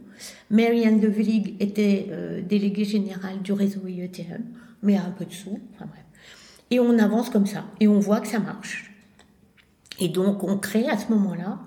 Marianne 0.50 1.00
de 1.00 1.09
Villig 1.09 1.57
était 1.61 2.07
euh, 2.11 2.40
déléguée 2.40 2.85
générale 2.85 3.42
du 3.42 3.52
réseau 3.52 3.87
IETM, 3.87 4.45
met 4.83 4.97
un 4.97 5.11
peu 5.11 5.25
de 5.25 5.33
sous. 5.33 5.61
Enfin 5.75 5.87
bref. 5.87 6.04
Et 6.71 6.81
on 6.81 6.99
avance 6.99 7.28
comme 7.28 7.47
ça. 7.47 7.64
Et 7.81 7.88
on 7.88 7.99
voit 7.99 8.21
que 8.21 8.28
ça 8.28 8.38
marche. 8.38 8.92
Et 9.99 10.09
donc, 10.09 10.42
on 10.42 10.57
crée 10.57 10.88
à 10.88 10.97
ce 10.97 11.12
moment-là 11.12 11.59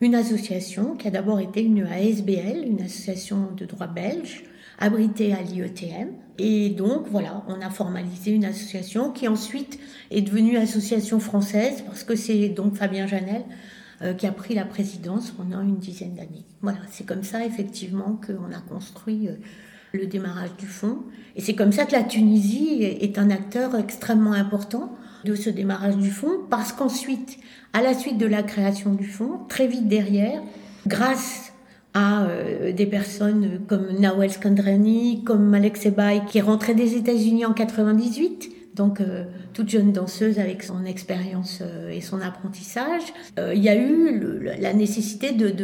une 0.00 0.14
association 0.14 0.94
qui 0.94 1.08
a 1.08 1.10
d'abord 1.10 1.40
été 1.40 1.62
une 1.62 1.82
ASBL, 1.82 2.64
une 2.64 2.82
association 2.82 3.48
de 3.56 3.64
droit 3.64 3.86
belge, 3.86 4.44
abritée 4.78 5.32
à 5.32 5.42
l'IETM. 5.42 6.10
Et 6.38 6.70
donc, 6.70 7.06
voilà, 7.08 7.42
on 7.48 7.60
a 7.60 7.70
formalisé 7.70 8.32
une 8.32 8.44
association 8.44 9.10
qui 9.10 9.26
ensuite 9.28 9.78
est 10.10 10.22
devenue 10.22 10.56
association 10.56 11.20
française 11.20 11.82
parce 11.86 12.04
que 12.04 12.16
c'est 12.16 12.48
donc 12.48 12.76
Fabien 12.76 13.06
Janel 13.06 13.44
qui 14.18 14.26
a 14.26 14.32
pris 14.32 14.54
la 14.54 14.64
présidence 14.64 15.30
pendant 15.30 15.60
une 15.60 15.78
dizaine 15.78 16.14
d'années. 16.14 16.44
Voilà, 16.64 16.78
c'est 16.90 17.04
comme 17.04 17.22
ça 17.22 17.44
effectivement 17.44 18.18
qu'on 18.26 18.50
a 18.50 18.60
construit 18.68 19.28
euh, 19.28 19.34
le 19.92 20.06
démarrage 20.06 20.56
du 20.58 20.66
fonds. 20.66 21.00
Et 21.36 21.42
c'est 21.42 21.54
comme 21.54 21.72
ça 21.72 21.84
que 21.84 21.92
la 21.92 22.02
Tunisie 22.02 22.82
est 22.82 23.18
un 23.18 23.30
acteur 23.30 23.76
extrêmement 23.76 24.32
important 24.32 24.96
de 25.24 25.34
ce 25.34 25.50
démarrage 25.50 25.96
du 25.96 26.10
fonds 26.10 26.40
parce 26.48 26.72
qu'ensuite, 26.72 27.38
à 27.72 27.82
la 27.82 27.94
suite 27.94 28.18
de 28.18 28.26
la 28.26 28.42
création 28.42 28.94
du 28.94 29.04
fonds, 29.04 29.40
très 29.48 29.66
vite 29.66 29.88
derrière, 29.88 30.42
grâce 30.86 31.52
à 31.92 32.24
euh, 32.24 32.72
des 32.72 32.86
personnes 32.86 33.60
comme 33.68 33.86
Nawel 33.98 34.32
Skandrani, 34.32 35.22
comme 35.22 35.44
Malek 35.44 35.76
Sebay, 35.76 36.22
qui 36.28 36.38
est 36.38 36.42
rentrée 36.42 36.74
des 36.74 36.96
États-Unis 36.96 37.44
en 37.44 37.52
98. 37.52 38.50
Donc, 38.74 39.00
euh, 39.00 39.24
toute 39.52 39.68
jeune 39.68 39.92
danseuse 39.92 40.38
avec 40.38 40.62
son 40.62 40.84
expérience 40.84 41.60
euh, 41.62 41.90
et 41.90 42.00
son 42.00 42.20
apprentissage. 42.20 43.02
il 43.38 43.62
y 43.62 43.68
a 43.68 43.76
eu 43.76 44.42
la 44.58 44.72
nécessité 44.72 45.32
de, 45.32 45.54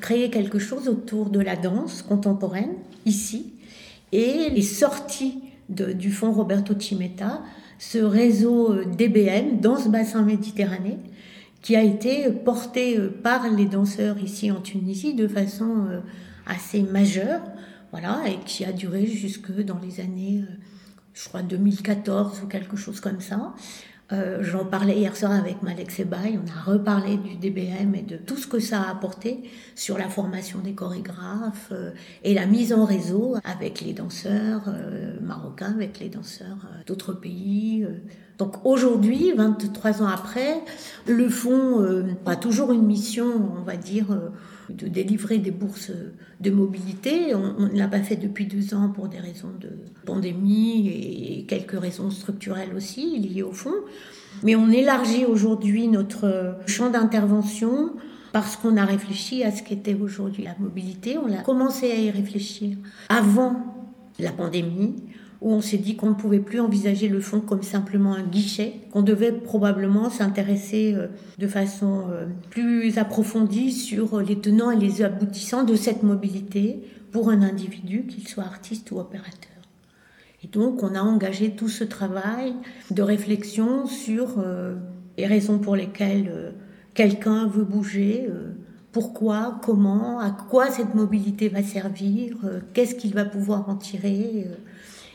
créer 0.00 0.30
quelque 0.30 0.58
chose 0.58 0.88
autour 0.88 1.30
de 1.30 1.40
la 1.40 1.56
danse 1.56 2.02
contemporaine, 2.02 2.72
ici. 3.06 3.52
Et 4.12 4.50
les 4.50 4.62
sorties 4.62 5.42
du 5.68 6.10
fonds 6.10 6.32
Roberto 6.32 6.74
Cimetta, 6.78 7.40
ce 7.78 7.98
réseau 7.98 8.84
DBM, 8.84 9.60
Danse 9.60 9.88
Bassin 9.88 10.22
Méditerranée, 10.22 10.98
qui 11.62 11.76
a 11.76 11.82
été 11.82 12.30
porté 12.30 12.98
euh, 12.98 13.08
par 13.08 13.48
les 13.48 13.66
danseurs 13.66 14.18
ici 14.18 14.50
en 14.50 14.60
Tunisie 14.60 15.14
de 15.14 15.28
façon 15.28 15.86
euh, 15.88 16.00
assez 16.44 16.82
majeure, 16.82 17.40
voilà, 17.92 18.20
et 18.26 18.38
qui 18.44 18.64
a 18.64 18.72
duré 18.72 19.06
jusque 19.06 19.52
dans 19.64 19.78
les 19.78 20.00
années, 20.00 20.42
euh, 20.42 20.54
je 21.14 21.28
crois, 21.28 21.42
2014 21.42 22.42
ou 22.42 22.46
quelque 22.46 22.76
chose 22.76 23.00
comme 23.00 23.20
ça. 23.20 23.54
Euh, 24.12 24.38
J'en 24.42 24.64
parlais 24.64 24.98
hier 24.98 25.16
soir 25.16 25.32
avec 25.32 25.62
Malek 25.62 25.90
Sebay, 25.90 26.38
on 26.38 26.50
a 26.50 26.72
reparlé 26.72 27.16
du 27.16 27.36
DBM 27.36 27.94
et 27.94 28.02
de 28.02 28.16
tout 28.16 28.36
ce 28.36 28.46
que 28.46 28.58
ça 28.58 28.82
a 28.82 28.90
apporté 28.90 29.42
sur 29.74 29.96
la 29.96 30.08
formation 30.08 30.58
des 30.58 30.74
chorégraphes 30.74 31.70
euh, 31.72 31.92
et 32.22 32.34
la 32.34 32.46
mise 32.46 32.72
en 32.74 32.84
réseau 32.84 33.36
avec 33.44 33.80
les 33.80 33.94
danseurs 33.94 34.64
euh, 34.66 35.18
marocains, 35.22 35.72
avec 35.72 35.98
les 35.98 36.08
danseurs 36.08 36.58
euh, 36.64 36.82
d'autres 36.86 37.14
pays. 37.14 37.86
Donc 38.38 38.66
aujourd'hui, 38.66 39.32
23 39.32 40.02
ans 40.02 40.08
après, 40.08 40.62
le 41.06 41.28
fonds 41.28 42.04
a 42.26 42.36
toujours 42.36 42.72
une 42.72 42.84
mission, 42.84 43.26
on 43.56 43.62
va 43.62 43.76
dire, 43.76 44.06
de 44.70 44.88
délivrer 44.88 45.38
des 45.38 45.50
bourses 45.50 45.92
de 46.40 46.50
mobilité. 46.50 47.34
On 47.34 47.68
ne 47.68 47.78
l'a 47.78 47.88
pas 47.88 48.00
fait 48.00 48.16
depuis 48.16 48.46
deux 48.46 48.74
ans 48.74 48.88
pour 48.88 49.08
des 49.08 49.18
raisons 49.18 49.52
de 49.60 49.70
pandémie 50.04 50.88
et 50.88 51.44
quelques 51.46 51.78
raisons 51.78 52.10
structurelles 52.10 52.74
aussi 52.76 53.18
liées 53.18 53.42
au 53.42 53.52
fonds. 53.52 53.70
Mais 54.42 54.54
on 54.54 54.70
élargit 54.70 55.24
aujourd'hui 55.24 55.88
notre 55.88 56.56
champ 56.66 56.90
d'intervention 56.90 57.92
parce 58.32 58.56
qu'on 58.56 58.76
a 58.76 58.84
réfléchi 58.84 59.44
à 59.44 59.50
ce 59.50 59.62
qu'était 59.62 59.94
aujourd'hui 59.94 60.44
la 60.44 60.56
mobilité. 60.58 61.18
On 61.18 61.32
a 61.32 61.42
commencé 61.42 61.90
à 61.90 61.96
y 61.96 62.10
réfléchir 62.10 62.76
avant 63.08 63.56
la 64.18 64.32
pandémie 64.32 64.96
où 65.42 65.52
on 65.52 65.60
s'est 65.60 65.78
dit 65.78 65.96
qu'on 65.96 66.10
ne 66.10 66.14
pouvait 66.14 66.38
plus 66.38 66.60
envisager 66.60 67.08
le 67.08 67.20
fonds 67.20 67.40
comme 67.40 67.62
simplement 67.62 68.14
un 68.14 68.22
guichet, 68.22 68.74
qu'on 68.92 69.02
devait 69.02 69.32
probablement 69.32 70.08
s'intéresser 70.08 70.94
euh, 70.94 71.08
de 71.38 71.46
façon 71.48 72.04
euh, 72.10 72.26
plus 72.50 72.96
approfondie 72.96 73.72
sur 73.72 74.20
les 74.20 74.38
tenants 74.38 74.70
et 74.70 74.78
les 74.78 75.02
aboutissants 75.02 75.64
de 75.64 75.74
cette 75.74 76.04
mobilité 76.04 76.82
pour 77.10 77.28
un 77.28 77.42
individu, 77.42 78.06
qu'il 78.06 78.26
soit 78.26 78.44
artiste 78.44 78.90
ou 78.92 79.00
opérateur. 79.00 79.50
Et 80.44 80.46
donc 80.46 80.82
on 80.82 80.94
a 80.94 81.00
engagé 81.00 81.50
tout 81.50 81.68
ce 81.68 81.84
travail 81.84 82.54
de 82.90 83.02
réflexion 83.02 83.86
sur 83.86 84.38
euh, 84.38 84.76
les 85.18 85.26
raisons 85.26 85.58
pour 85.58 85.74
lesquelles 85.74 86.54
quelqu'un 86.94 87.46
veut 87.46 87.64
bouger, 87.64 88.28
pourquoi, 88.92 89.60
comment, 89.62 90.20
à 90.20 90.30
quoi 90.30 90.70
cette 90.70 90.94
mobilité 90.94 91.48
va 91.48 91.62
servir, 91.62 92.36
qu'est-ce 92.72 92.94
qu'il 92.94 93.12
va 93.12 93.26
pouvoir 93.26 93.68
en 93.68 93.76
tirer 93.76 94.46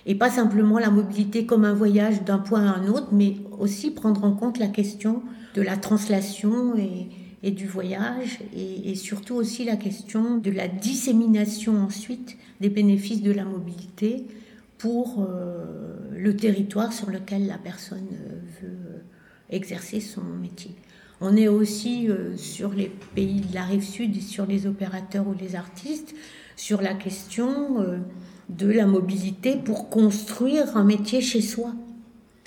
et 0.07 0.15
pas 0.15 0.31
simplement 0.31 0.79
la 0.79 0.89
mobilité 0.89 1.45
comme 1.45 1.65
un 1.65 1.73
voyage 1.73 2.23
d'un 2.23 2.39
point 2.39 2.65
à 2.65 2.75
un 2.75 2.87
autre, 2.87 3.09
mais 3.11 3.35
aussi 3.59 3.91
prendre 3.91 4.23
en 4.23 4.31
compte 4.31 4.57
la 4.57 4.67
question 4.67 5.21
de 5.53 5.61
la 5.61 5.77
translation 5.77 6.75
et, 6.75 7.51
du 7.51 7.67
voyage, 7.67 8.39
et, 8.55 8.95
surtout 8.95 9.35
aussi 9.35 9.63
la 9.63 9.75
question 9.75 10.37
de 10.37 10.49
la 10.49 10.67
dissémination 10.67 11.77
ensuite 11.77 12.37
des 12.61 12.69
bénéfices 12.69 13.21
de 13.21 13.31
la 13.31 13.45
mobilité 13.45 14.25
pour 14.77 15.25
euh, 15.29 15.65
le 16.15 16.35
territoire 16.35 16.93
sur 16.93 17.09
lequel 17.09 17.47
la 17.47 17.57
personne 17.57 18.07
euh, 18.13 18.39
veut 18.61 19.01
exercer 19.49 19.99
son 19.99 20.23
métier. 20.23 20.75
On 21.19 21.35
est 21.35 21.47
aussi 21.47 22.09
euh, 22.09 22.37
sur 22.37 22.73
les 22.73 22.91
pays 23.15 23.41
de 23.41 23.53
la 23.55 23.63
rive 23.63 23.83
sud 23.83 24.21
sur 24.21 24.45
les 24.45 24.67
opérateurs 24.67 25.27
ou 25.27 25.33
les 25.39 25.55
artistes 25.55 26.13
sur 26.55 26.81
la 26.81 26.93
question 26.93 27.81
euh, 27.81 27.97
de 28.49 28.71
la 28.71 28.85
mobilité 28.85 29.55
pour 29.57 29.89
construire 29.89 30.77
un 30.77 30.83
métier 30.83 31.21
chez 31.21 31.41
soi. 31.41 31.73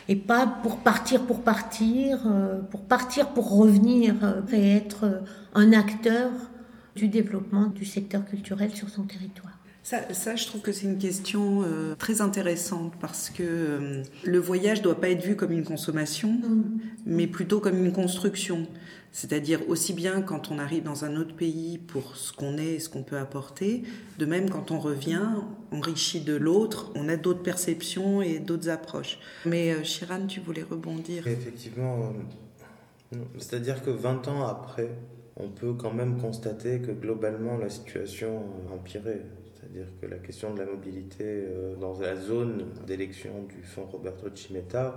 Et 0.09 0.17
pas 0.17 0.47
pour 0.47 0.79
partir 0.79 1.23
pour 1.27 1.43
partir, 1.43 2.23
euh, 2.27 2.61
pour 2.71 2.83
partir 2.83 3.29
pour 3.29 3.57
revenir 3.57 4.15
euh, 4.23 4.41
et 4.53 4.77
être 4.77 5.05
euh, 5.05 5.21
un 5.55 5.73
acteur 5.73 6.31
du 6.97 7.09
développement 7.09 7.67
du 7.67 7.85
secteur 7.85 8.25
culturel 8.25 8.73
sur 8.73 8.89
son 8.89 9.05
territoire. 9.05 9.61
Ça, 9.83 10.13
ça, 10.13 10.37
je 10.37 10.47
trouve 10.47 10.61
que 10.61 10.73
c'est 10.73 10.87
une 10.87 10.99
question 10.99 11.63
euh, 11.65 11.95
très 11.95 12.21
intéressante 12.21 12.93
parce 13.01 13.31
que 13.31 13.43
euh, 13.43 14.03
le 14.25 14.39
voyage 14.39 14.83
doit 14.83 15.01
pas 15.01 15.09
être 15.09 15.25
vu 15.25 15.37
comme 15.37 15.53
une 15.53 15.65
consommation, 15.65 16.33
mmh. 16.33 16.79
mais 17.07 17.27
plutôt 17.27 17.61
comme 17.61 17.85
une 17.85 17.93
construction. 17.93 18.67
C'est-à-dire 19.13 19.69
aussi 19.69 19.93
bien 19.93 20.23
quand 20.23 20.51
on 20.51 20.59
arrive 20.59 20.85
dans 20.85 21.05
un 21.05 21.17
autre 21.17 21.35
pays 21.35 21.79
pour 21.79 22.17
ce 22.17 22.33
qu'on 22.33 22.59
est 22.59 22.75
et 22.75 22.79
ce 22.79 22.89
qu'on 22.89 23.03
peut 23.03 23.19
apporter, 23.19 23.83
de 24.19 24.27
même 24.27 24.49
quand 24.49 24.71
on 24.71 24.79
revient, 24.79 25.27
enrichi 25.73 26.21
de 26.21 26.37
l'autre, 26.37 26.93
on 26.95 27.09
a 27.09 27.17
d'autres 27.17 27.43
perceptions 27.43 28.23
et 28.23 28.39
d'autres 28.39 28.69
approches. 28.69 29.19
Mais 29.45 29.73
euh, 29.73 29.83
Chiran, 29.83 30.27
tu 30.27 30.41
voulais 30.41 30.63
rebondir 30.63 31.27
Effectivement, 31.27 32.13
euh, 33.13 33.19
c'est-à-dire 33.39 33.83
que 33.83 33.91
20 33.91 34.29
ans 34.29 34.47
après, 34.47 34.91
on 35.37 35.49
peut 35.49 35.73
quand 35.73 35.93
même 35.93 36.21
constater 36.21 36.81
que 36.81 36.93
globalement 36.93 37.57
la 37.57 37.69
situation 37.69 38.45
a 38.71 38.75
empiré. 38.75 39.23
C'est-à-dire 39.55 39.87
que 40.01 40.07
la 40.07 40.19
question 40.19 40.55
de 40.55 40.61
la 40.61 40.67
mobilité 40.67 41.25
euh, 41.25 41.75
dans 41.77 41.99
la 41.99 42.17
zone 42.17 42.67
d'élection 42.87 43.45
du 43.49 43.63
fonds 43.63 43.87
Roberto 43.87 44.29
Cimetta 44.35 44.97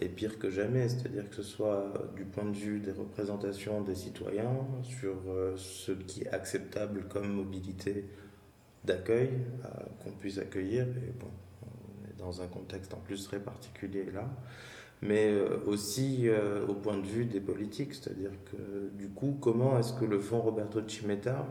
est 0.00 0.08
pire 0.08 0.38
que 0.38 0.50
jamais, 0.50 0.88
c'est-à-dire 0.88 1.28
que 1.28 1.36
ce 1.36 1.42
soit 1.42 1.92
du 2.16 2.24
point 2.24 2.44
de 2.44 2.56
vue 2.56 2.80
des 2.80 2.92
représentations 2.92 3.82
des 3.82 3.94
citoyens 3.94 4.56
sur 4.82 5.14
euh, 5.28 5.54
ce 5.56 5.92
qui 5.92 6.22
est 6.22 6.30
acceptable 6.30 7.04
comme 7.08 7.28
mobilité 7.28 8.06
d'accueil, 8.84 9.30
euh, 9.64 9.68
qu'on 10.02 10.10
puisse 10.12 10.38
accueillir, 10.38 10.86
et 10.86 11.12
bon, 11.20 11.28
on 11.62 12.08
est 12.08 12.18
dans 12.18 12.40
un 12.40 12.46
contexte 12.46 12.94
en 12.94 12.98
plus 12.98 13.22
très 13.24 13.38
particulier 13.38 14.06
là, 14.12 14.28
mais 15.02 15.28
euh, 15.28 15.58
aussi 15.66 16.28
au 16.68 16.74
point 16.74 16.96
de 16.96 17.06
vue 17.06 17.26
des 17.26 17.40
politiques, 17.40 17.94
c'est-à-dire 17.94 18.32
que 18.50 18.88
du 18.96 19.08
coup, 19.08 19.36
comment 19.40 19.78
est-ce 19.78 19.92
que 19.92 20.04
le 20.04 20.18
fonds 20.20 20.40
Roberto 20.40 20.80
Cimetta 20.88 21.46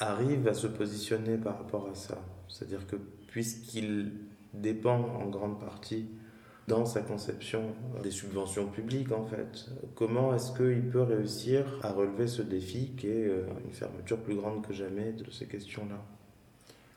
arrive 0.00 0.48
à 0.48 0.54
se 0.54 0.66
positionner 0.66 1.36
par 1.36 1.58
rapport 1.58 1.88
à 1.88 1.94
ça? 1.94 2.20
C'est-à-dire 2.48 2.86
que 2.86 2.96
puisqu'il 3.28 4.12
dépend 4.52 4.96
en 4.96 5.28
grande 5.28 5.60
partie 5.60 6.06
dans 6.66 6.86
sa 6.86 7.00
conception 7.00 7.62
des 8.02 8.10
subventions 8.10 8.66
publiques 8.66 9.12
en 9.12 9.24
fait. 9.24 9.66
Comment 9.94 10.34
est-ce 10.34 10.52
qu'il 10.52 10.88
peut 10.90 11.02
réussir 11.02 11.64
à 11.82 11.92
relever 11.92 12.26
ce 12.26 12.42
défi 12.42 12.92
qui 12.96 13.08
est 13.08 13.28
euh, 13.28 13.46
une 13.66 13.72
fermeture 13.72 14.18
plus 14.18 14.34
grande 14.34 14.66
que 14.66 14.72
jamais 14.72 15.12
de 15.12 15.30
ces 15.30 15.46
questions-là? 15.46 16.02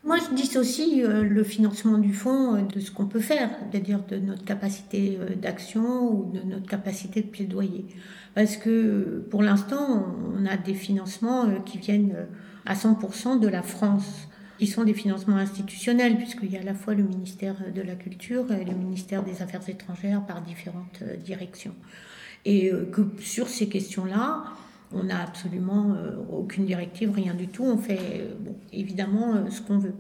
Moi, 0.03 0.17
je 0.19 0.36
dissocie 0.36 1.03
euh, 1.03 1.24
le 1.24 1.43
financement 1.43 1.97
du 1.97 2.13
fonds 2.13 2.55
euh, 2.55 2.62
de 2.62 2.79
ce 2.79 2.91
qu'on 2.91 3.07
peut 3.07 3.19
faire, 3.19 3.50
c'est-à-dire 3.69 4.00
de 4.05 4.17
notre 4.17 4.45
capacité 4.45 5.17
d'action 5.36 6.12
ou 6.12 6.31
de 6.31 6.39
notre 6.41 6.65
capacité 6.65 7.21
de 7.21 7.27
plaidoyer. 7.27 7.86
Parce 8.36 8.55
que 8.55 9.25
pour 9.29 9.43
l'instant, 9.43 10.05
on 10.33 10.45
a 10.45 10.55
des 10.55 10.75
financements 10.75 11.59
qui 11.65 11.79
viennent 11.79 12.27
à 12.65 12.75
100% 12.75 13.39
de 13.39 13.47
la 13.47 13.63
France 13.63 14.26
qui 14.57 14.67
sont 14.67 14.83
des 14.83 14.93
financements 14.93 15.37
institutionnels, 15.37 16.17
puisqu'il 16.17 16.51
y 16.51 16.57
a 16.57 16.61
à 16.61 16.63
la 16.63 16.73
fois 16.73 16.93
le 16.93 17.03
ministère 17.03 17.55
de 17.73 17.81
la 17.81 17.95
Culture 17.95 18.51
et 18.51 18.65
le 18.65 18.73
ministère 18.73 19.23
des 19.23 19.41
Affaires 19.41 19.67
étrangères 19.67 20.25
par 20.25 20.41
différentes 20.41 20.99
euh, 21.03 21.15
directions. 21.15 21.75
Et 22.45 22.71
euh, 22.71 22.85
que 22.91 23.01
sur 23.19 23.47
ces 23.47 23.69
questions-là, 23.69 24.43
on 24.91 25.03
n'a 25.03 25.21
absolument 25.21 25.93
euh, 25.93 26.15
aucune 26.31 26.65
directive, 26.65 27.11
rien 27.11 27.33
du 27.33 27.47
tout. 27.47 27.63
On 27.63 27.77
fait 27.77 28.27
bon, 28.39 28.55
évidemment 28.73 29.49
ce 29.49 29.61
qu'on 29.61 29.77
veut. 29.77 29.95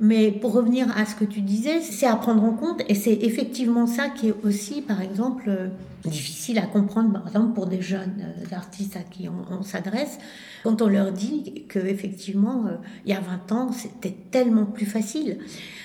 Mais 0.00 0.30
pour 0.30 0.52
revenir 0.52 0.86
à 0.96 1.04
ce 1.06 1.16
que 1.16 1.24
tu 1.24 1.40
disais, 1.40 1.80
c'est 1.80 2.06
à 2.06 2.14
prendre 2.14 2.44
en 2.44 2.52
compte 2.52 2.82
et 2.88 2.94
c'est 2.94 3.14
effectivement 3.22 3.86
ça 3.86 4.08
qui 4.08 4.28
est 4.28 4.34
aussi, 4.44 4.80
par 4.80 5.02
exemple, 5.02 5.50
difficile 6.04 6.58
à 6.58 6.66
comprendre, 6.66 7.12
par 7.12 7.26
exemple, 7.26 7.54
pour 7.54 7.66
des 7.66 7.82
jeunes 7.82 8.24
artistes 8.52 8.96
à 8.96 9.00
qui 9.00 9.28
on, 9.28 9.52
on 9.52 9.62
s'adresse, 9.62 10.18
quand 10.62 10.82
on 10.82 10.88
leur 10.88 11.12
dit 11.12 11.64
qu'effectivement, 11.68 12.66
euh, 12.66 12.76
il 13.04 13.12
y 13.12 13.14
a 13.14 13.20
20 13.20 13.52
ans, 13.52 13.72
c'était 13.72 14.16
tellement 14.30 14.66
plus 14.66 14.86
facile. 14.86 15.38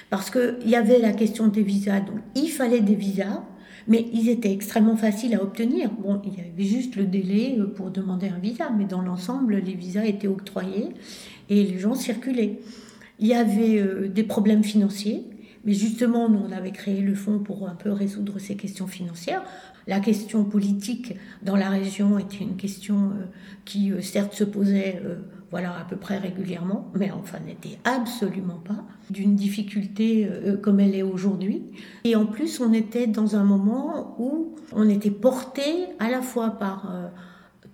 Parce 0.09 0.29
qu'il 0.29 0.69
y 0.69 0.75
avait 0.75 0.99
la 0.99 1.11
question 1.11 1.47
des 1.47 1.63
visas, 1.63 2.01
donc 2.01 2.19
il 2.35 2.49
fallait 2.49 2.81
des 2.81 2.95
visas, 2.95 3.43
mais 3.87 4.05
ils 4.13 4.29
étaient 4.29 4.51
extrêmement 4.51 4.95
faciles 4.95 5.35
à 5.35 5.43
obtenir. 5.43 5.89
Bon, 5.91 6.21
il 6.23 6.37
y 6.37 6.39
avait 6.39 6.63
juste 6.63 6.95
le 6.95 7.05
délai 7.05 7.57
euh, 7.59 7.65
pour 7.65 7.91
demander 7.91 8.29
un 8.29 8.39
visa, 8.39 8.69
mais 8.69 8.85
dans 8.85 9.01
l'ensemble, 9.01 9.55
les 9.55 9.73
visas 9.73 10.05
étaient 10.05 10.27
octroyés 10.27 10.89
et 11.49 11.63
les 11.63 11.79
gens 11.79 11.95
circulaient. 11.95 12.59
Il 13.19 13.27
y 13.27 13.33
avait 13.33 13.79
euh, 13.79 14.07
des 14.07 14.23
problèmes 14.23 14.63
financiers, 14.63 15.25
mais 15.65 15.73
justement, 15.73 16.29
nous, 16.29 16.39
on 16.39 16.51
avait 16.51 16.71
créé 16.71 17.01
le 17.01 17.15
fonds 17.15 17.39
pour 17.39 17.67
un 17.67 17.75
peu 17.75 17.91
résoudre 17.91 18.39
ces 18.39 18.55
questions 18.55 18.87
financières. 18.87 19.43
La 19.87 19.99
question 19.99 20.43
politique 20.43 21.15
dans 21.41 21.55
la 21.55 21.69
région 21.69 22.17
était 22.17 22.37
une 22.37 22.55
question 22.55 23.11
euh, 23.11 23.25
qui, 23.65 23.91
euh, 23.91 24.01
certes, 24.01 24.33
se 24.33 24.43
posait 24.43 25.01
voilà, 25.51 25.77
à 25.77 25.85
peu 25.87 25.95
près 25.95 26.17
régulièrement, 26.17 26.91
mais 26.95 27.11
enfin 27.11 27.37
n'était 27.45 27.77
absolument 27.83 28.59
pas 28.65 28.83
d'une 29.11 29.35
difficulté 29.35 30.27
comme 30.63 30.79
elle 30.79 30.95
est 30.95 31.03
aujourd'hui. 31.03 31.61
Et 32.05 32.15
en 32.15 32.25
plus, 32.25 32.59
on 32.59 32.73
était 32.73 33.05
dans 33.05 33.35
un 33.35 33.43
moment 33.43 34.15
où 34.17 34.55
on 34.71 34.89
était 34.89 35.11
porté 35.11 35.61
à 35.99 36.09
la 36.09 36.23
fois 36.23 36.49
par 36.49 36.91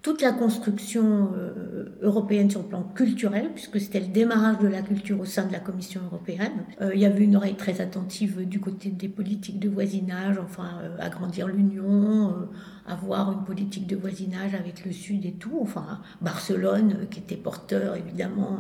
toute 0.02 0.22
la 0.22 0.32
construction 0.32 1.32
euh, 1.36 1.98
européenne 2.02 2.50
sur 2.50 2.62
le 2.62 2.68
plan 2.68 2.84
culturel, 2.84 3.50
puisque 3.54 3.80
c'était 3.82 4.00
le 4.00 4.08
démarrage 4.08 4.60
de 4.60 4.68
la 4.68 4.82
culture 4.82 5.20
au 5.20 5.26
sein 5.26 5.46
de 5.46 5.52
la 5.52 5.60
Commission 5.60 6.02
européenne. 6.06 6.64
Euh, 6.82 6.92
il 6.94 7.02
y 7.02 7.06
avait 7.06 7.26
une 7.26 7.36
oreille 7.36 7.56
très 7.56 7.82
attentive 7.82 8.48
du 8.48 8.62
côté 8.62 8.90
des 8.90 9.10
politiques 9.10 9.60
de 9.60 9.68
voisinage, 9.68 10.38
enfin 10.38 10.80
euh, 10.82 10.96
agrandir 11.00 11.48
l'Union, 11.48 12.34
avoir 12.88 13.32
une 13.34 13.44
politique 13.44 13.88
de 13.88 13.98
voisinage 13.98 14.54
avec 14.54 14.86
le 14.86 14.94
Sud 14.94 15.26
et 15.26 15.34
tout. 15.34 15.60
Enfin, 15.62 16.00
Barcelone, 16.22 17.08
qui 17.12 17.20
était 17.20 17.36
porteur 17.36 17.96
évidemment 17.96 18.60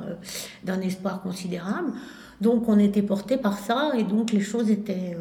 d'un 0.64 0.82
espoir 0.82 1.22
considérable. 1.22 1.94
Donc 2.42 2.68
on 2.68 2.78
était 2.78 3.02
porté 3.02 3.38
par 3.38 3.58
ça 3.58 3.92
et 3.98 4.04
donc 4.04 4.32
les 4.32 4.42
choses 4.42 4.70
étaient 4.70 5.18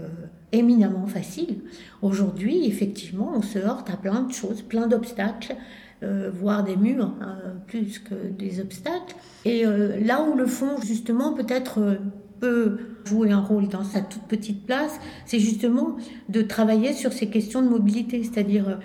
éminemment 0.52 1.06
faciles. 1.06 1.62
Aujourd'hui, 2.02 2.66
effectivement, 2.66 3.32
on 3.34 3.42
se 3.42 3.58
heurte 3.58 3.90
à 3.90 3.96
plein 3.96 4.22
de 4.22 4.32
choses, 4.32 4.62
plein 4.62 4.87
d'obstacles 4.87 5.56
euh, 6.02 6.31
voire 6.33 6.62
des 6.62 6.76
murs 6.76 7.12
euh, 7.23 7.55
plus 7.67 7.99
que 7.99 8.14
des 8.14 8.61
obstacles. 8.61 9.17
Et 9.45 9.67
euh, 9.67 9.99
là 10.00 10.23
où 10.23 10.37
le 10.37 10.47
fond, 10.47 10.81
justement, 10.81 11.33
peut-être 11.33 11.99
peut 12.40 12.78
jouer 13.05 13.33
un 13.33 13.40
rôle 13.40 13.67
dans 13.67 13.83
sa 13.83 14.00
toute 14.00 14.23
petite 14.23 14.64
place, 14.64 15.00
c'est 15.26 15.40
justement 15.40 15.97
de 16.28 16.43
travailler 16.43 16.93
sur 16.93 17.12
ces 17.12 17.28
questions 17.28 17.62
de 17.62 17.69
mobilité, 17.69 18.23
c'est-à-dire 18.23 18.78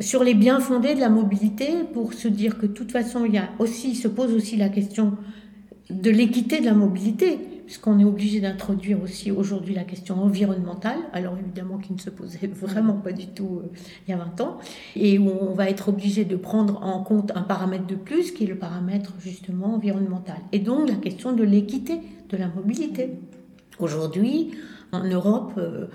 sur 0.00 0.24
les 0.24 0.32
biens 0.32 0.58
fondés 0.58 0.94
de 0.94 1.00
la 1.00 1.10
mobilité 1.10 1.68
pour 1.92 2.14
se 2.14 2.28
dire 2.28 2.58
que 2.58 2.66
de 2.66 2.72
toute 2.72 2.92
façon, 2.92 3.26
il 3.26 3.34
y 3.34 3.38
a 3.38 3.50
aussi, 3.58 3.94
se 3.94 4.08
pose 4.08 4.32
aussi 4.32 4.56
la 4.56 4.70
question 4.70 5.18
de 5.90 6.10
l'équité 6.10 6.60
de 6.60 6.64
la 6.64 6.72
mobilité 6.72 7.38
puisqu'on 7.66 7.98
est 7.98 8.04
obligé 8.04 8.40
d'introduire 8.40 9.02
aussi 9.02 9.30
aujourd'hui 9.30 9.74
la 9.74 9.84
question 9.84 10.22
environnementale, 10.22 10.98
alors 11.12 11.36
évidemment 11.38 11.78
qui 11.78 11.92
ne 11.92 11.98
se 11.98 12.10
posait 12.10 12.46
vraiment 12.52 12.94
pas 12.94 13.12
du 13.12 13.26
tout 13.26 13.60
euh, 13.62 13.70
il 14.06 14.10
y 14.10 14.14
a 14.14 14.16
20 14.16 14.40
ans, 14.40 14.58
et 14.96 15.18
où 15.18 15.28
on 15.28 15.54
va 15.54 15.68
être 15.70 15.88
obligé 15.88 16.24
de 16.24 16.36
prendre 16.36 16.82
en 16.82 17.02
compte 17.02 17.32
un 17.34 17.42
paramètre 17.42 17.86
de 17.86 17.96
plus, 17.96 18.32
qui 18.32 18.44
est 18.44 18.48
le 18.48 18.58
paramètre 18.58 19.14
justement 19.18 19.74
environnemental. 19.74 20.36
Et 20.52 20.58
donc 20.58 20.88
la 20.88 20.96
question 20.96 21.32
de 21.32 21.42
l'équité 21.42 22.00
de 22.28 22.36
la 22.36 22.48
mobilité. 22.48 23.18
Aujourd'hui, 23.78 24.52
en 24.92 25.04
Europe, 25.04 25.52
euh, 25.58 25.86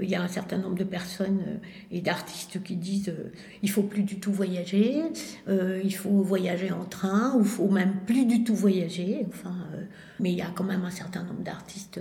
il 0.00 0.08
y 0.08 0.14
a 0.14 0.22
un 0.22 0.28
certain 0.28 0.58
nombre 0.58 0.76
de 0.76 0.84
personnes 0.84 1.40
euh, 1.46 1.56
et 1.90 2.00
d'artistes 2.00 2.62
qui 2.62 2.76
disent 2.76 3.14
il 3.62 3.70
faut 3.70 3.82
plus 3.82 4.02
du 4.02 4.20
tout 4.20 4.32
voyager, 4.32 5.02
il 5.48 5.94
faut 5.94 6.22
voyager 6.22 6.72
en 6.72 6.84
train, 6.84 7.34
ou 7.36 7.44
faut 7.44 7.68
même 7.68 7.94
plus 8.06 8.24
du 8.26 8.44
tout 8.44 8.54
voyager. 8.54 9.26
Enfin, 9.28 9.54
mais 10.20 10.32
il 10.32 10.38
y 10.38 10.42
a 10.42 10.50
quand 10.54 10.64
même 10.64 10.84
un 10.84 10.90
certain 10.90 11.22
nombre 11.22 11.42
d'artistes 11.42 12.00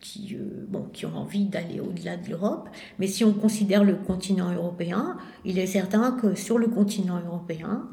qui, 0.00 0.36
bon, 0.68 0.86
qui 0.92 1.06
ont 1.06 1.16
envie 1.16 1.46
d'aller 1.46 1.80
au-delà 1.80 2.16
de 2.16 2.28
l'Europe. 2.28 2.68
Mais 2.98 3.06
si 3.06 3.24
on 3.24 3.32
considère 3.32 3.84
le 3.84 3.94
continent 3.94 4.52
européen, 4.52 5.16
il 5.44 5.58
est 5.58 5.66
certain 5.66 6.12
que 6.12 6.34
sur 6.34 6.58
le 6.58 6.66
continent 6.66 7.20
européen, 7.24 7.88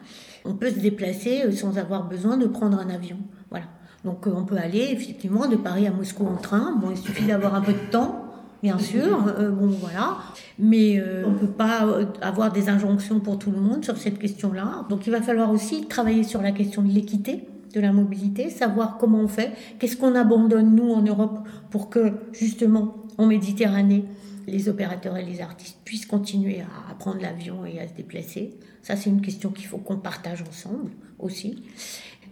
on 0.46 0.56
peut 0.56 0.72
se 0.72 0.80
déplacer 0.80 1.52
sans 1.52 1.78
avoir 1.78 2.08
besoin 2.08 2.38
de 2.38 2.48
prendre 2.48 2.78
un 2.80 2.90
avion. 2.90 3.18
Voilà. 3.50 3.68
Donc 4.04 4.28
on 4.28 4.46
peut 4.46 4.58
aller 4.58 4.88
effectivement 4.92 5.48
de 5.48 5.56
Paris 5.56 5.88
à 5.88 5.92
Moscou 5.92 6.26
en 6.26 6.38
train. 6.38 6.76
Bon, 6.82 6.90
il 6.92 6.98
suffit 6.98 7.26
d'avoir 7.26 7.56
un 7.56 7.62
peu 7.62 7.74
de 7.74 7.92
temps, 7.92 8.26
bien 8.62 8.78
sûr. 8.78 9.28
Euh, 9.28 9.50
bon, 9.52 9.68
voilà. 9.68 10.18
Mais 10.58 11.00
euh, 11.00 11.24
on 11.26 11.32
ne 11.32 11.38
peut 11.38 11.48
pas 11.48 11.86
euh, 11.86 12.06
avoir 12.22 12.52
des 12.52 12.70
injonctions 12.70 13.20
pour 13.20 13.40
tout 13.40 13.52
le 13.52 13.60
monde 13.60 13.84
sur 13.84 13.98
cette 13.98 14.20
question-là. 14.20 14.86
Donc 14.90 15.08
il 15.08 15.12
va 15.12 15.22
falloir 15.22 15.52
aussi 15.52 15.86
travailler 15.86 16.24
sur 16.24 16.42
la 16.42 16.52
question 16.52 16.82
de 16.82 16.92
l'équité 16.92 17.48
de 17.74 17.80
la 17.80 17.92
mobilité, 17.92 18.50
savoir 18.50 18.98
comment 18.98 19.20
on 19.20 19.28
fait, 19.28 19.52
qu'est-ce 19.78 19.96
qu'on 19.96 20.16
abandonne 20.16 20.76
nous 20.76 20.92
en 20.92 21.02
Europe 21.02 21.48
pour 21.70 21.90
que 21.90 22.14
justement 22.32 22.96
en 23.18 23.28
Méditerranée, 23.28 24.06
les 24.48 24.70
opérateurs 24.70 25.18
et 25.18 25.26
les 25.26 25.42
artistes 25.42 25.78
puissent 25.86 26.06
continuer 26.08 26.62
à 26.62 26.96
prendre 26.96 27.22
l'avion 27.22 27.66
et 27.66 27.80
à 27.80 27.88
se 27.88 27.94
déplacer. 27.94 28.56
Ça, 28.82 28.96
c'est 28.96 29.10
une 29.10 29.22
question 29.22 29.52
qu'il 29.52 29.68
faut 29.68 29.78
qu'on 29.78 29.98
partage 29.98 30.42
ensemble 30.42 30.90
aussi. 31.20 31.62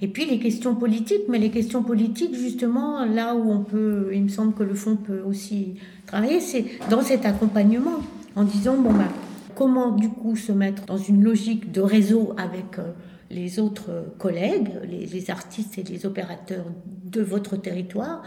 Et 0.02 0.08
puis 0.08 0.26
les 0.26 0.40
questions 0.40 0.76
politiques, 0.76 1.24
mais 1.28 1.40
les 1.40 1.50
questions 1.50 1.84
politiques, 1.84 2.36
justement, 2.36 3.04
là 3.06 3.36
où 3.36 3.52
on 3.52 3.64
peut, 3.64 4.12
il 4.14 4.24
me 4.24 4.30
semble 4.30 4.54
que 4.54 4.64
le 4.64 4.76
fonds 4.76 4.96
peut 4.96 5.22
aussi 5.22 5.76
travailler, 6.08 6.40
c'est 6.40 6.66
dans 6.90 7.02
cet 7.02 7.26
accompagnement, 7.26 8.00
en 8.36 8.44
disant, 8.44 8.78
bon, 8.78 8.94
bah, 8.94 9.10
comment 9.56 9.92
du 9.92 10.10
coup 10.10 10.36
se 10.36 10.52
mettre 10.52 10.86
dans 10.86 10.98
une 10.98 11.24
logique 11.24 11.72
de 11.72 11.82
réseau 11.82 12.34
avec 12.38 12.80
euh, 12.80 12.94
les 13.30 13.60
autres 13.60 14.06
collègues, 14.18 14.70
les, 14.90 15.06
les, 15.06 15.30
artistes 15.30 15.78
et 15.78 15.84
les 15.84 16.06
opérateurs 16.06 16.66
de 16.86 17.22
votre 17.22 17.58
territoire, 17.58 18.24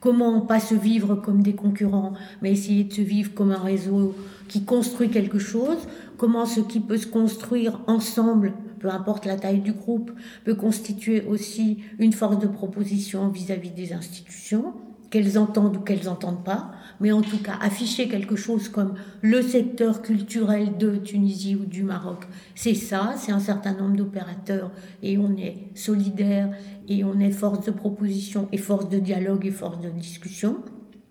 comment 0.00 0.40
pas 0.42 0.60
se 0.60 0.74
vivre 0.74 1.16
comme 1.16 1.42
des 1.42 1.54
concurrents, 1.54 2.12
mais 2.40 2.52
essayer 2.52 2.84
de 2.84 2.92
se 2.92 3.00
vivre 3.00 3.34
comme 3.34 3.50
un 3.50 3.62
réseau 3.62 4.14
qui 4.48 4.64
construit 4.64 5.10
quelque 5.10 5.38
chose, 5.38 5.78
comment 6.18 6.46
ce 6.46 6.60
qui 6.60 6.80
peut 6.80 6.98
se 6.98 7.06
construire 7.06 7.80
ensemble 7.86 8.52
peu 8.84 8.90
importe 8.90 9.24
la 9.24 9.36
taille 9.36 9.60
du 9.60 9.72
groupe, 9.72 10.12
peut 10.44 10.54
constituer 10.54 11.24
aussi 11.26 11.78
une 11.98 12.12
force 12.12 12.38
de 12.38 12.46
proposition 12.46 13.28
vis-à-vis 13.28 13.70
des 13.70 13.94
institutions, 13.94 14.74
qu'elles 15.08 15.38
entendent 15.38 15.78
ou 15.78 15.80
qu'elles 15.80 16.04
n'entendent 16.04 16.44
pas, 16.44 16.72
mais 17.04 17.12
en 17.12 17.20
tout 17.20 17.36
cas 17.36 17.58
afficher 17.60 18.08
quelque 18.08 18.34
chose 18.34 18.70
comme 18.70 18.94
le 19.20 19.42
secteur 19.42 20.00
culturel 20.00 20.78
de 20.78 20.96
Tunisie 20.96 21.54
ou 21.54 21.66
du 21.66 21.82
Maroc, 21.82 22.24
c'est 22.54 22.72
ça, 22.72 23.12
c'est 23.18 23.30
un 23.30 23.40
certain 23.40 23.74
nombre 23.74 23.94
d'opérateurs 23.94 24.70
et 25.02 25.18
on 25.18 25.36
est 25.36 25.68
solidaire 25.74 26.48
et 26.88 27.04
on 27.04 27.20
est 27.20 27.30
force 27.30 27.66
de 27.66 27.72
proposition 27.72 28.48
et 28.52 28.56
force 28.56 28.88
de 28.88 28.98
dialogue 28.98 29.44
et 29.44 29.50
force 29.50 29.82
de 29.82 29.90
discussion. 29.90 30.56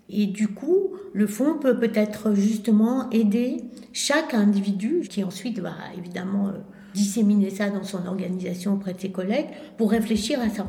Et 0.10 0.26
du 0.26 0.48
coup, 0.48 0.94
le 1.14 1.28
fonds 1.28 1.60
peut 1.60 1.78
peut-être 1.78 2.34
justement 2.34 3.08
aider 3.12 3.58
chaque 3.92 4.34
individu 4.34 5.02
qui 5.08 5.24
ensuite 5.24 5.60
va 5.60 5.76
évidemment 5.96 6.48
euh, 6.48 6.54
disséminer 6.94 7.50
ça 7.50 7.70
dans 7.70 7.84
son 7.84 8.06
organisation 8.06 8.74
auprès 8.74 8.94
de 8.94 9.02
ses 9.02 9.12
collègues 9.12 9.48
pour 9.78 9.92
réfléchir 9.92 10.40
à 10.40 10.50
ça. 10.50 10.68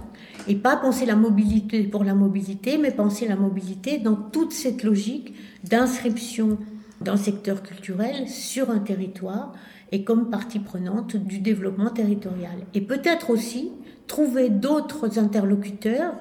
Et 0.48 0.56
pas 0.56 0.76
penser 0.76 1.06
la 1.06 1.16
mobilité 1.16 1.84
pour 1.84 2.04
la 2.04 2.14
mobilité, 2.14 2.78
mais 2.78 2.90
penser 2.90 3.28
la 3.28 3.37
mobilité 3.37 3.98
dans 3.98 4.16
toute 4.16 4.52
cette 4.52 4.82
logique 4.82 5.34
d'inscription 5.64 6.58
d'un 7.00 7.16
secteur 7.16 7.62
culturel 7.62 8.28
sur 8.28 8.70
un 8.70 8.78
territoire 8.78 9.52
et 9.92 10.04
comme 10.04 10.30
partie 10.30 10.60
prenante 10.60 11.16
du 11.16 11.38
développement 11.38 11.90
territorial. 11.90 12.56
Et 12.74 12.80
peut-être 12.80 13.30
aussi 13.30 13.72
trouver 14.06 14.48
d'autres 14.48 15.18
interlocuteurs 15.18 16.14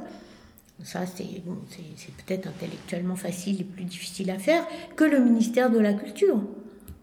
ça 0.84 1.06
c'est 1.06 1.42
bon, 1.46 1.58
peut-être 2.26 2.48
intellectuellement 2.48 3.16
facile 3.16 3.62
et 3.62 3.64
plus 3.64 3.86
difficile 3.86 4.30
à 4.32 4.38
faire 4.38 4.66
que 4.96 5.04
le 5.04 5.20
ministère 5.20 5.72
de 5.72 5.80
la 5.80 5.94
Culture. 5.94 6.42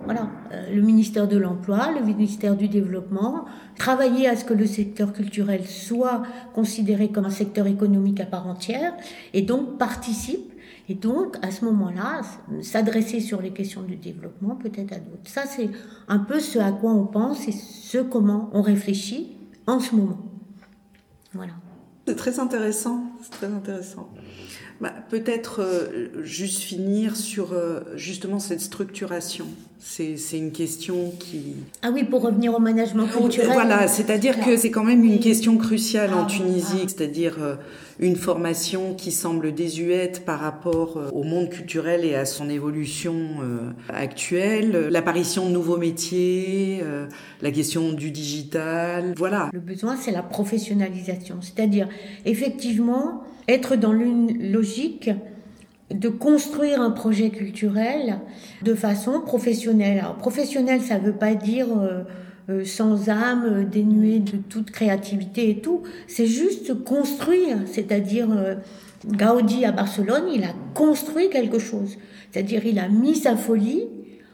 Voilà, 0.02 0.30
euh, 0.52 0.74
le 0.74 0.80
ministère 0.80 1.28
de 1.28 1.36
l'Emploi, 1.36 1.92
le 1.92 2.04
ministère 2.04 2.56
du 2.56 2.68
Développement, 2.68 3.44
travailler 3.76 4.26
à 4.26 4.34
ce 4.34 4.44
que 4.44 4.54
le 4.54 4.66
secteur 4.66 5.12
culturel 5.12 5.66
soit 5.66 6.22
considéré 6.54 7.10
comme 7.10 7.26
un 7.26 7.30
secteur 7.30 7.66
économique 7.66 8.20
à 8.20 8.26
part 8.26 8.46
entière 8.46 8.94
et 9.34 9.42
donc 9.42 9.76
participe 9.76 10.52
et 10.88 10.94
donc 10.94 11.36
à 11.42 11.50
ce 11.50 11.66
moment-là 11.66 12.22
s'adresser 12.62 13.20
sur 13.20 13.42
les 13.42 13.50
questions 13.50 13.82
du 13.82 13.96
développement 13.96 14.56
peut-être 14.56 14.92
à 14.92 14.98
d'autres. 14.98 15.28
Ça 15.28 15.44
c'est 15.46 15.68
un 16.08 16.18
peu 16.18 16.40
ce 16.40 16.58
à 16.58 16.72
quoi 16.72 16.92
on 16.92 17.06
pense 17.06 17.46
et 17.46 17.52
ce 17.52 17.98
comment 17.98 18.50
on 18.54 18.62
réfléchit 18.62 19.36
en 19.66 19.80
ce 19.80 19.94
moment. 19.94 20.18
Voilà. 21.34 21.52
C'est 22.06 22.16
très 22.16 22.40
intéressant, 22.40 23.04
c'est 23.22 23.30
très 23.30 23.46
intéressant. 23.46 24.08
Bah, 24.80 24.94
Peut-être 25.10 25.60
euh, 25.60 26.08
juste 26.22 26.62
finir 26.62 27.14
sur 27.14 27.52
euh, 27.52 27.80
justement 27.96 28.38
cette 28.38 28.62
structuration. 28.62 29.46
C'est 29.78 30.16
une 30.32 30.52
question 30.52 31.10
qui... 31.18 31.56
Ah 31.82 31.90
oui, 31.90 32.04
pour 32.04 32.22
revenir 32.22 32.54
au 32.54 32.58
management 32.58 33.06
culturel. 33.06 33.50
Voilà, 33.52 33.88
c'est-à-dire 33.88 34.38
que 34.40 34.58
c'est 34.58 34.70
quand 34.70 34.84
même 34.84 35.04
une 35.04 35.20
question 35.20 35.56
cruciale 35.56 36.12
en 36.12 36.24
ah, 36.24 36.26
Tunisie, 36.26 36.80
ah. 36.82 36.86
c'est-à-dire 36.86 37.36
euh, 37.40 37.56
une 37.98 38.16
formation 38.16 38.94
qui 38.94 39.10
semble 39.10 39.54
désuète 39.54 40.26
par 40.26 40.40
rapport 40.40 40.98
au 41.12 41.22
monde 41.22 41.48
culturel 41.48 42.04
et 42.04 42.14
à 42.14 42.26
son 42.26 42.50
évolution 42.50 43.16
actuelle, 43.88 44.88
l'apparition 44.90 45.46
de 45.46 45.52
nouveaux 45.52 45.76
métiers, 45.76 46.82
la 47.42 47.50
question 47.50 47.92
du 47.92 48.10
digital, 48.10 49.12
voilà. 49.16 49.50
Le 49.52 49.60
besoin, 49.60 49.96
c'est 49.96 50.12
la 50.12 50.22
professionnalisation, 50.22 51.36
c'est-à-dire 51.42 51.88
effectivement 52.24 53.22
être 53.50 53.76
dans 53.76 53.92
une 53.92 54.52
logique 54.52 55.10
de 55.92 56.08
construire 56.08 56.80
un 56.80 56.90
projet 56.90 57.30
culturel 57.30 58.20
de 58.62 58.74
façon 58.74 59.20
professionnelle. 59.20 59.98
Alors 59.98 60.16
professionnel, 60.16 60.80
ça 60.80 60.98
ne 60.98 61.06
veut 61.06 61.16
pas 61.16 61.34
dire 61.34 61.66
euh, 61.76 62.02
euh, 62.48 62.64
sans 62.64 63.08
âme, 63.08 63.68
dénué 63.70 64.20
de 64.20 64.36
toute 64.36 64.70
créativité 64.70 65.50
et 65.50 65.60
tout. 65.60 65.82
C'est 66.06 66.26
juste 66.26 66.84
construire, 66.84 67.58
c'est-à-dire 67.66 68.28
euh, 68.30 68.54
Gaudi 69.06 69.64
à 69.64 69.72
Barcelone, 69.72 70.24
il 70.32 70.44
a 70.44 70.52
construit 70.74 71.28
quelque 71.28 71.58
chose. 71.58 71.98
C'est-à-dire 72.30 72.64
il 72.64 72.78
a 72.78 72.88
mis 72.88 73.16
sa 73.16 73.36
folie 73.36 73.86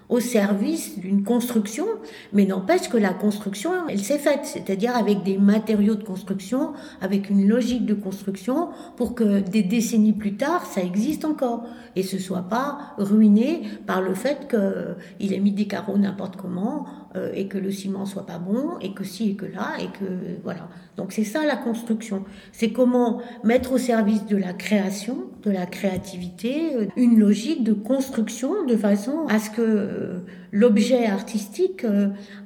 au 0.09 0.21
service 0.21 0.99
d'une 0.99 1.25
construction, 1.25 1.87
mais 2.33 2.47
n'empêche 2.47 2.89
que 2.89 2.97
la 2.97 3.13
construction, 3.13 3.71
elle 3.89 3.99
s'est 3.99 4.19
faite, 4.19 4.45
c'est-à-dire 4.45 4.97
avec 4.97 5.23
des 5.23 5.39
matériaux 5.39 5.97
de 5.97 6.05
construction, 6.05 6.73
avec 7.01 7.29
une 7.31 7.49
logique 7.49 7.87
de 7.87 7.95
construction, 7.95 8.69
pour 8.97 9.15
que 9.15 9.41
des 9.41 9.63
décennies 9.63 10.13
plus 10.13 10.37
tard, 10.37 10.65
ça 10.67 10.81
existe 10.81 11.25
encore, 11.25 11.65
et 11.97 12.03
ce 12.03 12.19
soit 12.19 12.49
pas 12.49 12.95
ruiné 12.99 13.63
par 13.87 14.01
le 14.01 14.15
fait 14.15 14.49
qu'il 14.49 15.33
ait 15.33 15.41
mis 15.41 15.53
des 15.53 15.67
carreaux 15.67 15.99
n'importe 15.99 16.37
comment, 16.37 16.87
euh, 17.17 17.31
et 17.35 17.47
que 17.47 17.59
le 17.59 17.71
ciment 17.71 18.05
soit 18.05 18.27
pas 18.27 18.39
bon, 18.39 18.79
et 18.81 18.93
que 18.93 19.05
ci 19.05 19.31
et 19.31 19.35
que 19.35 19.47
là, 19.47 19.73
et 19.81 19.87
que 19.87 20.05
voilà. 20.43 20.69
Donc 20.97 21.13
c'est 21.13 21.25
ça 21.25 21.45
la 21.45 21.57
construction. 21.57 22.25
C'est 22.53 22.71
comment 22.71 23.21
mettre 23.45 23.73
au 23.73 23.79
service 23.79 24.27
de 24.27 24.37
la 24.37 24.53
création, 24.53 25.31
de 25.43 25.51
la 25.51 25.67
créativité, 25.67 26.75
euh, 26.75 26.87
une 26.97 27.19
logique 27.19 27.65
de 27.65 27.73
construction 27.73 28.65
de 28.67 28.77
façon 28.77 29.27
à 29.29 29.39
ce 29.39 29.51
que 29.51 29.63
euh, 29.63 30.19
l'objet 30.53 31.07
artistique 31.07 31.87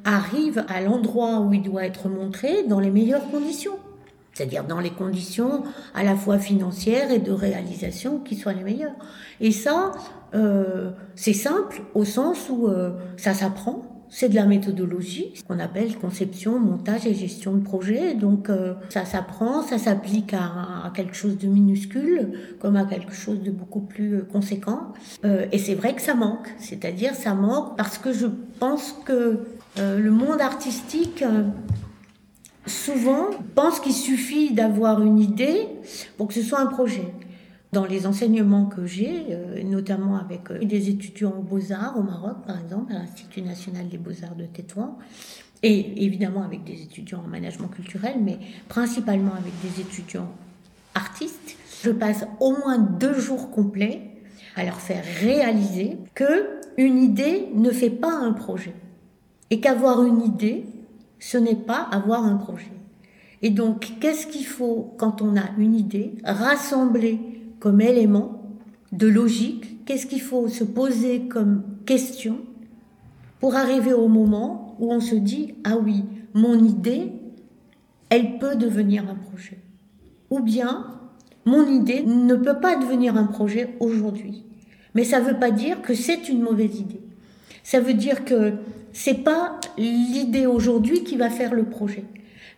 arrive 0.05 0.65
à 0.69 0.81
l'endroit 0.81 1.41
où 1.41 1.53
il 1.53 1.63
doit 1.63 1.85
être 1.85 2.09
montré 2.09 2.65
dans 2.65 2.81
les 2.81 2.91
meilleures 2.91 3.29
conditions. 3.31 3.77
C'est-à-dire 4.33 4.65
dans 4.65 4.81
les 4.81 4.91
conditions 4.91 5.65
à 5.95 6.05
la 6.05 6.15
fois 6.15 6.39
financières 6.39 7.11
et 7.11 7.19
de 7.19 7.33
réalisation 7.33 8.19
qui 8.19 8.37
soient 8.37 8.53
les 8.53 8.65
meilleures. 8.65 8.95
Et 9.41 9.53
ça, 9.53 9.93
c'est 11.15 11.35
simple 11.35 11.83
au 11.95 12.05
sens 12.05 12.49
où 12.49 12.69
ça 13.17 13.35
s'apprend 13.35 13.90
c'est 14.11 14.29
de 14.29 14.35
la 14.35 14.45
méthodologie, 14.45 15.33
ce 15.35 15.45
qu'on 15.45 15.61
appelle 15.61 15.97
conception, 15.97 16.59
montage 16.59 17.07
et 17.07 17.15
gestion 17.15 17.55
de 17.55 17.63
projet. 17.63 18.15
Donc 18.15 18.51
euh, 18.51 18.75
ça 18.91 19.05
s'apprend, 19.05 19.63
ça 19.63 19.79
s'applique 19.79 20.35
à, 20.35 20.91
quelque 20.95 21.15
chose 21.15 21.39
de 21.39 21.47
minuscule 21.47 22.33
comme 22.59 22.77
à 22.77 22.85
quelque 22.85 23.15
chose 23.15 23.41
de 23.41 23.51
beaucoup 23.53 23.81
plus 23.81 24.17
euh, 24.17 24.29
conséquent. 24.31 24.93
Euh, 25.25 25.47
et 25.53 25.59
c'est 25.59 25.75
vrai 25.75 25.95
que 25.95 26.03
ça 26.03 26.15
manque, 26.15 26.49
c'est-à-dire 26.59 27.15
ça 27.15 27.35
manque 27.35 27.77
parce 27.77 27.99
que 27.99 28.13
je 28.13 28.27
pense 28.59 28.95
que 29.05 29.41
le 29.79 30.11
monde 30.11 30.41
artistique 30.41 31.25
souvent 32.67 33.27
pense 33.55 33.79
qu'il 33.79 33.93
suffit 33.93 34.53
d'avoir 34.53 35.01
une 35.01 35.19
idée 35.19 35.69
pour 36.19 36.29
que 36.29 36.35
ce 36.35 36.43
soit 36.43 36.61
un 36.61 36.67
projet. 36.67 37.15
Dans 37.73 37.85
les 37.85 38.07
enseignements 38.07 38.67
que 38.67 38.85
j'ai, 38.85 39.27
euh, 39.31 39.63
notamment 39.63 40.17
avec 40.17 40.51
euh, 40.51 40.59
des 40.65 40.91
étudiants 40.91 41.35
aux 41.39 41.43
beaux-arts 41.43 41.97
au 41.97 42.03
Maroc, 42.03 42.39
par 42.45 42.59
exemple, 42.59 42.93
à 42.93 42.99
l'Institut 42.99 43.43
national 43.43 43.89
des 43.89 43.99
beaux-arts 43.99 44.35
de 44.35 44.45
Tétouan, 44.45 44.99
et 45.63 46.05
évidemment 46.05 46.43
avec 46.43 46.65
des 46.65 46.83
étudiants 46.83 47.23
en 47.25 47.29
management 47.29 47.69
culturel, 47.69 48.17
mais 48.21 48.39
principalement 48.69 49.35
avec 49.35 49.53
des 49.63 49.81
étudiants 49.81 50.31
artistes, 50.95 51.57
je 51.85 51.91
passe 51.91 52.27
au 52.41 52.57
moins 52.57 52.79
deux 52.79 53.15
jours 53.15 53.51
complets 53.51 54.03
à 54.57 54.65
leur 54.65 54.81
faire 54.81 55.05
réaliser 55.21 55.99
que 56.15 56.61
une 56.77 56.99
idée 56.99 57.49
ne 57.55 57.71
fait 57.71 57.91
pas 57.91 58.13
un 58.13 58.33
projet 58.33 58.75
et 59.51 59.61
qu'avoir 59.61 60.03
une 60.05 60.23
idée, 60.23 60.65
ce 61.19 61.39
n'est 61.39 61.55
pas 61.57 61.89
avoir 61.93 62.25
un 62.25 62.37
projet. 62.37 62.73
Et 63.43 63.51
donc, 63.51 63.99
qu'est-ce 64.01 64.27
qu'il 64.27 64.47
faut 64.47 64.95
quand 64.99 65.23
on 65.23 65.37
a 65.37 65.51
une 65.59 65.75
idée? 65.75 66.15
Rassembler 66.25 67.40
comme 67.61 67.81
élément 67.81 68.43
de 68.93 69.07
logique, 69.07 69.85
qu'est-ce 69.85 70.07
qu'il 70.07 70.21
faut 70.21 70.49
se 70.49 70.65
poser 70.65 71.29
comme 71.29 71.63
question 71.87 72.39
pour 73.39 73.55
arriver 73.55 73.93
au 73.93 74.09
moment 74.09 74.77
où 74.81 74.93
on 74.93 75.01
se 75.01 75.15
dit, 75.15 75.55
ah 75.65 75.77
oui, 75.77 76.05
mon 76.35 76.59
idée, 76.63 77.13
elle 78.09 78.39
peut 78.39 78.57
devenir 78.57 79.09
un 79.09 79.15
projet. 79.15 79.59
Ou 80.31 80.41
bien, 80.41 80.87
mon 81.45 81.67
idée 81.67 82.03
ne 82.03 82.35
peut 82.35 82.61
pas 82.61 82.77
devenir 82.77 83.17
un 83.17 83.25
projet 83.25 83.77
aujourd'hui. 83.81 84.45
Mais 84.95 85.05
ça 85.05 85.21
ne 85.21 85.27
veut 85.27 85.39
pas 85.39 85.51
dire 85.51 85.83
que 85.83 85.95
c'est 85.95 86.29
une 86.29 86.43
mauvaise 86.43 86.81
idée. 86.81 87.01
Ça 87.63 87.81
veut 87.81 87.95
dire 87.95 88.25
que 88.25 88.55
c'est 88.93 89.23
pas 89.23 89.61
l'idée 89.79 90.47
aujourd'hui 90.47 91.05
qui 91.05 91.17
va 91.17 91.31
faire 91.31 91.55
le 91.55 91.65
projet. 91.65 92.05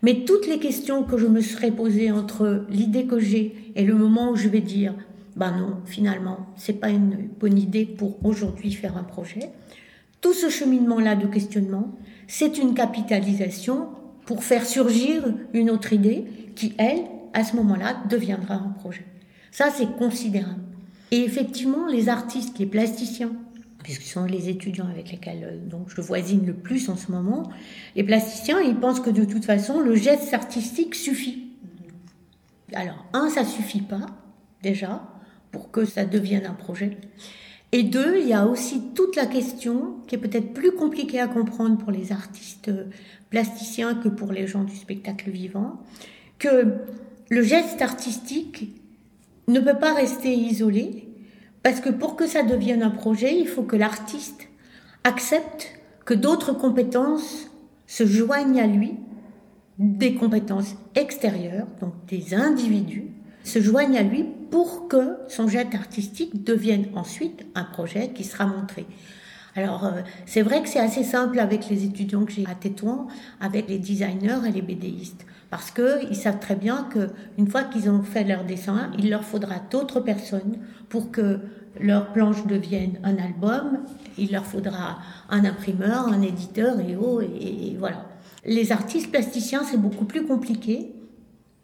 Mais 0.03 0.25
toutes 0.25 0.49
les 0.49 0.59
questions 0.59 1.05
que 1.05 1.17
je 1.17 1.27
me 1.27 1.41
serais 1.41 1.71
posées 1.71 2.11
entre 2.11 2.67
l'idée 2.69 3.07
que 3.07 3.21
j'ai 3.21 3.73
et 3.77 3.85
le 3.85 3.95
moment 3.95 4.31
où 4.33 4.37
je 4.37 4.49
vais 4.49 4.61
dire, 4.61 4.95
ben 5.37 5.53
non, 5.57 5.77
finalement, 5.85 6.47
c'est 6.57 6.81
pas 6.81 6.91
une 6.91 7.29
bonne 7.39 7.57
idée 7.57 7.87
pour 7.87 8.25
aujourd'hui 8.25 8.73
faire 8.73 8.97
un 8.97 9.05
projet. 9.05 9.51
Tout 10.21 10.33
ce 10.33 10.51
cheminement-là 10.51 11.15
de 11.15 11.27
questionnement, 11.27 11.93
c'est 12.27 12.59
une 12.59 12.75
capitalisation 12.75 13.89
pour 14.27 14.45
faire 14.45 14.67
surgir 14.67 15.35
une 15.53 15.71
autre 15.71 15.93
idée 15.93 16.25
qui, 16.55 16.75
elle, 16.79 17.03
à 17.33 17.45
ce 17.45 17.57
moment-là, 17.57 18.03
deviendra 18.11 18.55
un 18.55 18.75
projet. 18.79 19.05
Ça, 19.53 19.69
c'est 19.71 19.97
considérable. 19.97 20.63
Et 21.11 21.23
effectivement, 21.23 21.87
les 21.87 22.09
artistes, 22.09 22.59
les 22.59 22.67
plasticiens, 22.67 23.33
puisque 23.83 24.03
ce 24.03 24.13
sont 24.13 24.25
les 24.25 24.49
étudiants 24.49 24.89
avec 24.89 25.11
lesquels 25.11 25.45
euh, 25.45 25.57
donc, 25.59 25.89
je 25.95 26.01
voisine 26.01 26.47
le 26.47 26.55
plus 26.55 26.89
en 26.89 26.97
ce 26.97 27.11
moment, 27.11 27.51
les 27.97 28.05
plasticiens, 28.05 28.61
ils 28.61 28.77
pensent 28.77 29.01
que 29.01 29.11
de 29.11 29.25
toute 29.25 29.45
façon, 29.45 29.81
le 29.81 29.95
geste 29.95 30.33
artistique 30.35 30.95
suffit. 30.95 31.49
Alors, 32.75 33.05
un, 33.13 33.29
ça 33.29 33.45
suffit 33.45 33.83
pas, 33.83 34.07
déjà, 34.63 35.03
pour 35.51 35.71
que 35.71 35.85
ça 35.85 36.05
devienne 36.05 36.47
un 36.47 36.55
projet. 36.55 36.97
Et 37.73 37.83
deux, 37.83 38.19
il 38.21 38.29
y 38.29 38.35
a 38.35 38.47
aussi 38.47 38.83
toute 38.95 39.17
la 39.17 39.27
question 39.27 39.97
qui 40.07 40.15
est 40.15 40.19
peut-être 40.19 40.53
plus 40.53 40.73
compliquée 40.73 41.21
à 41.21 41.27
comprendre 41.27 41.79
pour 41.79 41.91
les 41.91 42.13
artistes 42.13 42.69
euh, 42.69 42.85
plasticiens 43.31 43.95
que 43.95 44.09
pour 44.09 44.31
les 44.33 44.47
gens 44.47 44.65
du 44.65 44.77
spectacle 44.77 45.31
vivant, 45.31 45.81
que 46.39 46.75
le 47.31 47.43
geste 47.43 47.81
artistique 47.81 48.75
ne 49.49 49.59
peut 49.61 49.79
pas 49.79 49.95
rester 49.95 50.35
isolé, 50.35 51.09
parce 51.63 51.81
que 51.81 51.91
pour 51.91 52.17
que 52.17 52.27
ça 52.27 52.43
devienne 52.43 52.83
un 52.83 52.91
projet, 52.91 53.39
il 53.39 53.47
faut 53.47 53.63
que 53.63 53.77
l'artiste 53.77 54.49
accepte 55.05 55.79
que 56.05 56.15
d'autres 56.15 56.53
compétences 56.53 57.51
se 57.87 58.07
joignent 58.07 58.61
à 58.61 58.67
lui, 58.67 58.95
des 59.79 60.15
compétences 60.15 60.77
extérieures, 60.95 61.67
donc 61.81 61.93
des 62.09 62.35
individus, 62.35 63.07
se 63.45 63.61
joignent 63.61 63.97
à 63.97 64.03
lui 64.03 64.25
pour 64.51 64.89
que 64.89 65.17
son 65.29 65.49
geste 65.49 65.75
artistique 65.75 66.45
devienne 66.45 66.87
ensuite 66.95 67.45
un 67.55 67.65
projet 67.65 68.11
qui 68.11 68.25
sera 68.25 68.47
montré. 68.47 68.87
Alors, 69.55 69.85
euh, 69.85 70.01
c'est 70.27 70.43
vrai 70.43 70.63
que 70.63 70.69
c'est 70.69 70.81
assez 70.81 71.05
simple 71.05 71.39
avec 71.39 71.69
les 71.69 71.85
étudiants 71.85 72.25
que 72.25 72.33
j'ai 72.33 72.47
à 72.47 72.55
Tétouan, 72.55 73.09
avec 73.41 73.69
les 73.69 73.79
designers 73.79 74.41
et 74.47 74.53
les 74.53 74.63
BDistes, 74.63 75.27
parce 75.53 75.71
qu'ils 75.71 76.17
savent 76.17 76.41
très 76.41 76.57
bien 76.57 76.89
qu'une 76.91 77.47
fois 77.47 77.65
qu'ils 77.65 77.91
ont 77.91 78.03
fait 78.03 78.25
leur 78.25 78.45
dessin, 78.45 78.91
il 78.99 79.11
leur 79.11 79.23
faudra 79.23 79.57
d'autres 79.71 80.01
personnes 80.01 80.57
pour 80.89 81.11
que 81.11 81.41
leur 81.79 82.15
planche 82.15 82.47
devienne 82.47 82.99
un 83.05 83.19
album, 83.19 83.81
il 84.17 84.33
leur 84.33 84.47
faudra 84.47 85.01
un 85.29 85.45
imprimeur, 85.45 86.09
un 86.09 86.23
éditeur 86.23 86.81
et, 86.81 86.97
oh, 86.97 87.21
et, 87.21 87.77
voilà. 87.79 88.07
Les 88.47 88.73
artistes 88.73 89.11
plasticiens, 89.11 89.63
c'est 89.63 89.77
beaucoup 89.77 90.07
plus 90.07 90.25
compliqué 90.25 90.95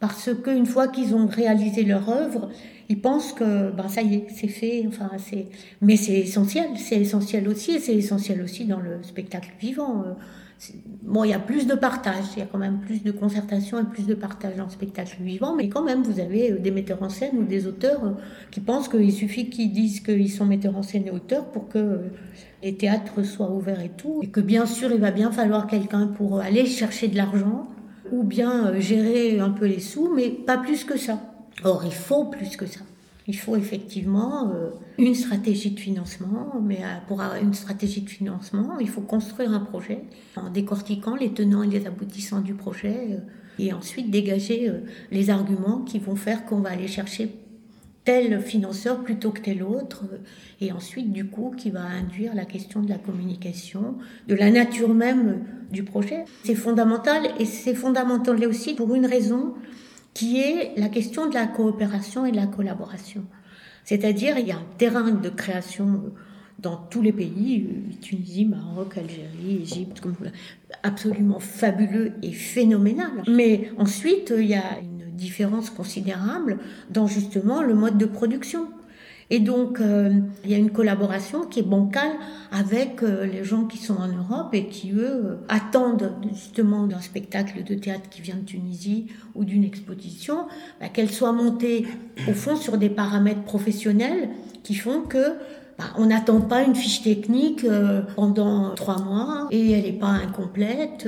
parce 0.01 0.29
qu'une 0.45 0.67
fois 0.67 0.89
qu'ils 0.89 1.15
ont 1.15 1.27
réalisé 1.27 1.83
leur 1.83 2.11
œuvre, 2.11 2.51
ils 2.91 3.01
pensent 3.01 3.33
que 3.33 3.71
ben, 3.71 3.89
ça 3.89 4.03
y 4.03 4.17
est, 4.17 4.27
c'est 4.29 4.49
fait. 4.49 4.85
Enfin, 4.87 5.13
c'est... 5.17 5.47
Mais 5.81 5.97
c'est 5.97 6.19
essentiel, 6.19 6.67
c'est 6.77 7.01
essentiel 7.01 7.49
aussi, 7.49 7.71
et 7.77 7.79
c'est 7.79 7.97
essentiel 7.97 8.43
aussi 8.43 8.67
dans 8.67 8.81
le 8.81 9.03
spectacle 9.03 9.55
vivant. 9.59 10.05
Bon, 11.03 11.25
il 11.25 11.31
y 11.31 11.35
a 11.35 11.39
plus 11.39 11.67
de 11.67 11.75
partage, 11.75 12.25
il 12.37 12.41
y 12.41 12.43
a 12.43 12.47
quand 12.47 12.59
même 12.59 12.81
plus 12.81 13.03
de 13.03 13.13
concertation 13.13 13.79
et 13.81 13.85
plus 13.85 14.07
de 14.07 14.15
partage 14.15 14.57
dans 14.57 14.65
le 14.65 14.71
spectacle 14.71 15.17
vivant, 15.21 15.55
mais 15.55 15.69
quand 15.69 15.83
même, 15.83 16.03
vous 16.03 16.19
avez 16.19 16.53
euh, 16.53 16.59
des 16.59 16.73
metteurs 16.73 17.03
en 17.03 17.09
scène 17.09 17.39
ou 17.39 17.45
des 17.45 17.67
auteurs 17.67 18.05
euh, 18.05 18.13
qui 18.51 18.61
pensent 18.61 18.89
qu'il 18.89 19.13
suffit 19.13 19.49
qu'ils 19.51 19.73
disent 19.73 20.01
qu'ils 20.01 20.31
sont 20.31 20.45
metteurs 20.45 20.77
en 20.77 20.83
scène 20.83 21.07
et 21.07 21.11
auteurs 21.11 21.47
pour 21.47 21.69
que 21.69 21.79
euh, 21.79 21.97
les 22.63 22.75
théâtres 22.75 23.23
soient 23.23 23.51
ouverts 23.51 23.81
et 23.81 23.91
tout, 23.97 24.21
et 24.23 24.29
que 24.29 24.41
bien 24.41 24.67
sûr, 24.67 24.91
il 24.91 25.01
va 25.01 25.13
bien 25.13 25.31
falloir 25.31 25.67
quelqu'un 25.69 26.09
pour 26.09 26.41
aller 26.41 26.67
chercher 26.67 27.07
de 27.07 27.17
l'argent 27.17 27.69
ou 28.11 28.25
bien 28.25 28.79
gérer 28.81 29.39
un 29.39 29.51
peu 29.51 29.67
les 29.67 29.81
sous, 29.81 30.13
mais 30.15 30.29
pas 30.31 30.59
plus 30.59 30.85
que 30.85 30.99
ça. 30.99 31.21
Or, 31.63 31.83
il 31.85 31.93
faut 31.93 32.25
plus 32.25 32.57
que 32.57 32.67
ça. 32.67 32.81
Il 33.29 33.37
faut 33.37 33.57
effectivement 33.57 34.51
euh, 34.51 34.71
une 34.97 35.15
stratégie 35.15 35.71
de 35.71 35.79
financement, 35.79 36.55
mais 36.65 36.79
euh, 36.79 36.97
pour 37.07 37.21
avoir 37.21 37.41
une 37.41 37.53
stratégie 37.53 38.01
de 38.01 38.09
financement, 38.09 38.79
il 38.81 38.89
faut 38.89 39.03
construire 39.03 39.53
un 39.53 39.61
projet 39.61 40.01
en 40.35 40.49
décortiquant 40.49 41.15
les 41.15 41.35
tenants 41.35 41.63
et 41.63 41.69
les 41.69 41.87
aboutissants 41.87 42.41
du 42.41 42.55
projet 42.55 42.97
euh, 43.11 43.19
et 43.59 43.75
ensuite 43.75 44.11
dégager 44.11 44.73
les 45.11 45.31
arguments 45.31 45.81
qui 45.81 45.99
vont 45.99 46.15
faire 46.15 46.47
qu'on 46.47 46.61
va 46.61 46.71
aller 46.71 46.87
chercher 46.87 47.35
tel 48.05 48.41
financeur 48.41 49.03
plutôt 49.03 49.33
que 49.33 49.41
tel 49.41 49.65
autre, 49.65 50.05
et 50.61 50.71
ensuite 50.71 51.13
du 51.13 51.27
coup 51.27 51.53
qui 51.57 51.71
va 51.71 51.83
induire 51.83 52.35
la 52.37 52.45
question 52.45 52.81
de 52.81 52.89
la 52.89 52.99
communication, 52.99 53.97
de 54.29 54.37
la 54.37 54.51
nature 54.51 54.95
même 54.95 55.45
du 55.73 55.83
projet. 55.83 56.25
C'est 56.45 56.55
fondamental 56.55 57.29
et 57.41 57.45
c'est 57.45 57.75
fondamental 57.75 58.43
aussi 58.47 58.75
pour 58.75 58.95
une 58.95 59.07
raison, 59.07 59.55
qui 60.19 60.41
est 60.41 60.73
la 60.77 60.89
question 60.89 61.29
de 61.29 61.35
la 61.35 61.47
coopération 61.47 62.27
et 62.27 62.33
de 62.33 62.37
la 62.37 62.49
collaboration. 62.49 63.25
C'est-à-dire, 63.85 64.37
il 64.37 64.49
y 64.49 64.51
a 64.51 64.57
un 64.57 64.67
terrain 64.77 65.13
de 65.13 65.29
création 65.29 66.13
dans 66.59 66.77
tous 66.77 67.03
les 67.03 67.13
pays, 67.13 67.69
Tunisie, 68.01 68.45
Maroc, 68.45 68.99
Algérie, 68.99 69.63
Égypte, 69.63 70.03
absolument 70.83 71.39
fabuleux 71.39 72.15
et 72.25 72.33
phénoménal. 72.33 73.13
Mais 73.29 73.71
ensuite, 73.79 74.35
il 74.37 74.47
y 74.47 74.57
a 74.57 74.81
une 74.83 75.15
différence 75.15 75.71
considérable 75.71 76.59
dans 76.91 77.07
justement 77.07 77.63
le 77.63 77.75
mode 77.75 77.97
de 77.97 78.07
production. 78.07 78.67
Et 79.31 79.41
donc, 79.41 79.81
euh, 79.81 80.11
il 80.45 80.51
y 80.51 80.55
a 80.55 80.59
une 80.59 80.71
collaboration 80.71 81.43
qui 81.45 81.61
est 81.61 81.69
bancale 81.69 82.13
avec 82.51 83.03
euh, 83.03 83.27
les 83.27 83.45
gens 83.45 83.65
qui 83.65 83.77
sont 83.77 83.97
en 83.97 84.09
Europe 84.09 84.55
et 84.55 84.67
qui, 84.69 84.93
eux, 84.93 85.05
euh, 85.05 85.37
attendent 85.49 86.13
justement 86.33 86.87
d'un 86.87 87.01
spectacle 87.01 87.63
de 87.63 87.75
théâtre 87.75 88.09
qui 88.09 88.23
vient 88.23 88.37
de 88.37 88.45
Tunisie 88.45 89.09
ou 89.35 89.45
d'une 89.45 89.65
exposition, 89.65 90.47
bah, 90.81 90.89
qu'elle 90.89 91.11
soit 91.11 91.33
montée, 91.33 91.87
au 92.27 92.33
fond, 92.33 92.57
sur 92.57 92.79
des 92.79 92.89
paramètres 92.89 93.43
professionnels 93.43 94.31
qui 94.63 94.75
font 94.75 95.03
que 95.03 95.35
bah, 95.79 95.85
on 95.99 96.07
n'attend 96.07 96.41
pas 96.41 96.63
une 96.63 96.75
fiche 96.75 97.03
technique 97.03 97.67
pendant 98.17 98.75
trois 98.75 98.99
mois 98.99 99.47
et 99.51 99.73
elle 99.73 99.85
n'est 99.85 99.99
pas 99.99 100.09
incomplète. 100.09 101.07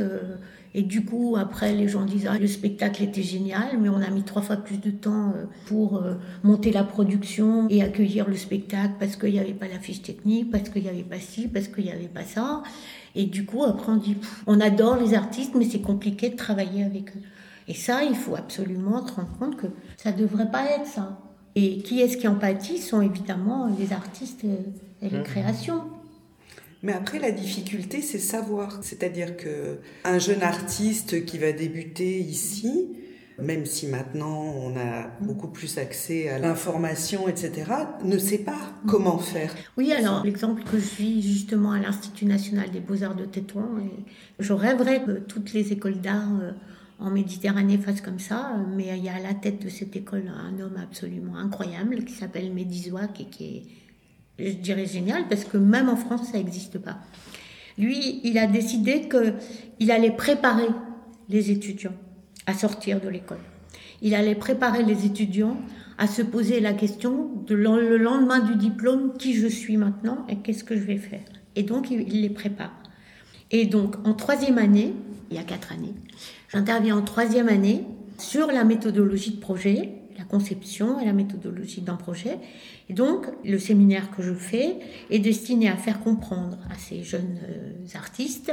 Et 0.73 0.83
du 0.83 1.05
coup, 1.05 1.37
après, 1.37 1.75
les 1.75 1.89
gens 1.89 2.05
disent 2.05 2.29
ah, 2.31 2.39
le 2.39 2.47
spectacle 2.47 3.03
était 3.03 3.23
génial, 3.23 3.79
mais 3.81 3.89
on 3.89 4.01
a 4.01 4.09
mis 4.11 4.23
trois 4.23 4.41
fois 4.41 4.57
plus 4.57 4.79
de 4.79 4.91
temps 4.91 5.33
euh, 5.35 5.47
pour 5.67 5.97
euh, 5.97 6.15
monter 6.45 6.71
la 6.71 6.85
production 6.85 7.67
et 7.69 7.83
accueillir 7.83 8.29
le 8.29 8.37
spectacle 8.37 8.95
parce 9.01 9.17
qu'il 9.17 9.33
n'y 9.33 9.41
avait 9.41 9.53
pas 9.53 9.67
la 9.67 9.81
fiche 9.81 10.03
technique, 10.03 10.51
parce 10.51 10.69
qu'il 10.69 10.83
n'y 10.83 10.89
avait 10.89 11.03
pas 11.03 11.19
ci, 11.19 11.49
parce 11.49 11.67
qu'il 11.67 11.85
n'y 11.85 11.91
avait 11.93 12.07
pas 12.07 12.23
ça. 12.23 12.63
Et 13.17 13.25
du 13.25 13.45
coup, 13.45 13.65
après, 13.65 13.91
on 13.91 13.97
dit 13.97 14.17
on 14.47 14.61
adore 14.61 14.97
les 14.97 15.15
artistes, 15.15 15.55
mais 15.57 15.65
c'est 15.65 15.81
compliqué 15.81 16.31
de 16.31 16.37
travailler 16.37 16.85
avec 16.85 17.17
eux. 17.17 17.21
Et 17.67 17.75
ça, 17.75 18.05
il 18.05 18.15
faut 18.15 18.37
absolument 18.37 19.05
se 19.07 19.13
rendre 19.13 19.37
compte 19.39 19.57
que 19.57 19.67
ça 19.97 20.13
ne 20.13 20.19
devrait 20.19 20.51
pas 20.51 20.71
être 20.71 20.87
ça. 20.87 21.19
Et 21.57 21.79
qui 21.79 22.01
est-ce 22.01 22.17
qui 22.17 22.29
en 22.29 22.37
pâtit 22.37 22.79
sont 22.79 23.03
évidemment 23.03 23.69
les 23.77 23.93
artistes 23.93 24.45
et 25.03 25.09
les 25.09 25.19
mmh. 25.19 25.23
créations. 25.25 25.83
Mais 26.83 26.93
après, 26.93 27.19
la 27.19 27.31
difficulté, 27.31 28.01
c'est 28.01 28.19
savoir. 28.19 28.79
C'est-à-dire 28.83 29.37
que 29.37 29.79
un 30.05 30.19
jeune 30.19 30.43
artiste 30.43 31.25
qui 31.27 31.38
va 31.38 31.53
débuter 31.53 32.19
ici, 32.19 32.97
même 33.38 33.66
si 33.66 33.87
maintenant 33.87 34.55
on 34.57 34.77
a 34.77 35.11
beaucoup 35.21 35.49
plus 35.49 35.79
accès 35.79 36.29
à 36.29 36.38
l'information, 36.38 37.29
etc., 37.29 37.71
ne 38.05 38.19
sait 38.19 38.38
pas 38.38 38.73
comment 38.87 39.19
faire. 39.19 39.55
Oui, 39.77 39.93
alors 39.93 40.25
l'exemple 40.25 40.62
que 40.62 40.79
je 40.79 40.85
suis 40.85 41.23
justement 41.23 41.73
à 41.73 41.81
l'Institut 41.81 42.27
national 42.27 42.71
des 42.71 42.81
beaux-arts 42.81 43.16
de 43.16 43.25
Tétouan, 43.25 43.69
je 44.38 44.53
rêverais 44.53 45.03
que 45.05 45.12
toutes 45.12 45.53
les 45.53 45.73
écoles 45.73 46.01
d'art 46.01 46.40
euh, 46.40 46.53
en 46.99 47.11
Méditerranée 47.11 47.79
fassent 47.79 48.03
comme 48.03 48.19
ça, 48.19 48.57
mais 48.75 48.97
il 48.97 49.05
y 49.05 49.09
a 49.09 49.14
à 49.14 49.21
la 49.21 49.35
tête 49.35 49.62
de 49.62 49.69
cette 49.69 49.97
école 49.97 50.25
un 50.29 50.59
homme 50.61 50.77
absolument 50.83 51.37
incroyable 51.37 52.05
qui 52.05 52.12
s'appelle 52.12 52.53
Médizouak 52.53 53.21
et 53.21 53.25
qui 53.25 53.45
est 53.45 53.62
je 54.44 54.55
dirais 54.55 54.87
génial, 54.87 55.29
parce 55.29 55.44
que 55.44 55.57
même 55.57 55.88
en 55.88 55.96
France, 55.96 56.29
ça 56.33 56.38
n'existe 56.38 56.79
pas. 56.79 56.98
Lui, 57.79 58.20
il 58.24 58.38
a 58.38 58.46
décidé 58.46 59.09
qu'il 59.09 59.90
allait 59.90 60.11
préparer 60.11 60.68
les 61.29 61.50
étudiants 61.50 61.94
à 62.46 62.55
sortir 62.55 63.00
de 63.00 63.09
l'école. 63.09 63.38
Il 64.03 64.14
allait 64.14 64.35
préparer 64.35 64.83
les 64.83 65.07
étudiants 65.07 65.57
à 65.98 66.07
se 66.07 66.22
poser 66.22 66.61
la 66.61 66.72
question 66.72 67.31
le 67.48 67.96
lendemain 67.96 68.40
du 68.40 68.57
diplôme, 68.57 69.12
qui 69.18 69.35
je 69.35 69.46
suis 69.46 69.76
maintenant 69.76 70.24
et 70.29 70.37
qu'est-ce 70.37 70.64
que 70.64 70.76
je 70.76 70.83
vais 70.83 70.96
faire. 70.96 71.20
Et 71.57 71.62
donc, 71.62 71.90
il 71.90 72.22
les 72.22 72.31
prépare. 72.31 72.72
Et 73.50 73.66
donc, 73.66 73.96
en 74.07 74.14
troisième 74.14 74.59
année, 74.59 74.94
il 75.31 75.37
y 75.37 75.40
a 75.40 75.44
quatre 75.44 75.72
années, 75.72 75.94
j'interviens 76.53 76.96
en 76.96 77.03
troisième 77.03 77.48
année 77.48 77.85
sur 78.18 78.48
la 78.48 78.64
méthodologie 78.64 79.33
de 79.33 79.40
projet, 79.40 80.00
la 80.21 80.27
conception 80.27 81.01
et 81.01 81.07
la 81.07 81.13
méthodologie 81.13 81.81
d'un 81.81 81.97
projet. 81.97 82.39
Et 82.89 82.93
donc, 82.93 83.27
le 83.45 83.59
séminaire 83.59 84.11
que 84.15 84.23
je 84.23 84.35
fais 84.35 84.77
est 85.09 85.19
destiné 85.19 85.69
à 85.69 85.77
faire 85.77 86.01
comprendre 86.01 86.59
à 86.71 86.77
ces 86.77 87.03
jeunes 87.03 87.39
euh, 87.49 87.99
artistes 87.99 88.53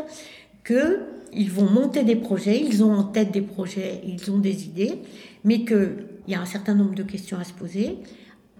qu'ils 0.66 1.52
vont 1.52 1.70
monter 1.70 2.04
des 2.04 2.16
projets, 2.16 2.60
ils 2.60 2.84
ont 2.84 2.94
en 2.94 3.04
tête 3.04 3.32
des 3.32 3.42
projets, 3.42 4.02
ils 4.06 4.32
ont 4.32 4.38
des 4.38 4.66
idées, 4.66 5.02
mais 5.44 5.64
qu'il 5.66 6.06
y 6.28 6.36
a 6.36 6.42
un 6.42 6.46
certain 6.46 6.76
nombre 6.76 6.96
de 6.96 7.04
questions 7.04 7.38
à 7.38 7.44
se 7.44 7.54
poser. 7.54 8.00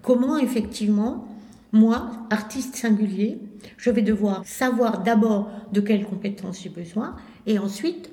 Comment 0.02 0.38
effectivement, 0.38 1.28
moi, 1.72 2.12
artiste 2.30 2.76
singulier, 2.76 3.39
je 3.78 3.89
vais 3.89 4.02
devoir 4.02 4.46
savoir 4.46 5.04
d'abord 5.04 5.50
de 5.74 5.82
quelles 5.82 6.06
compétences 6.06 6.62
j'ai 6.62 6.70
besoin 6.70 7.15
et 7.46 7.60
ensuite 7.60 8.12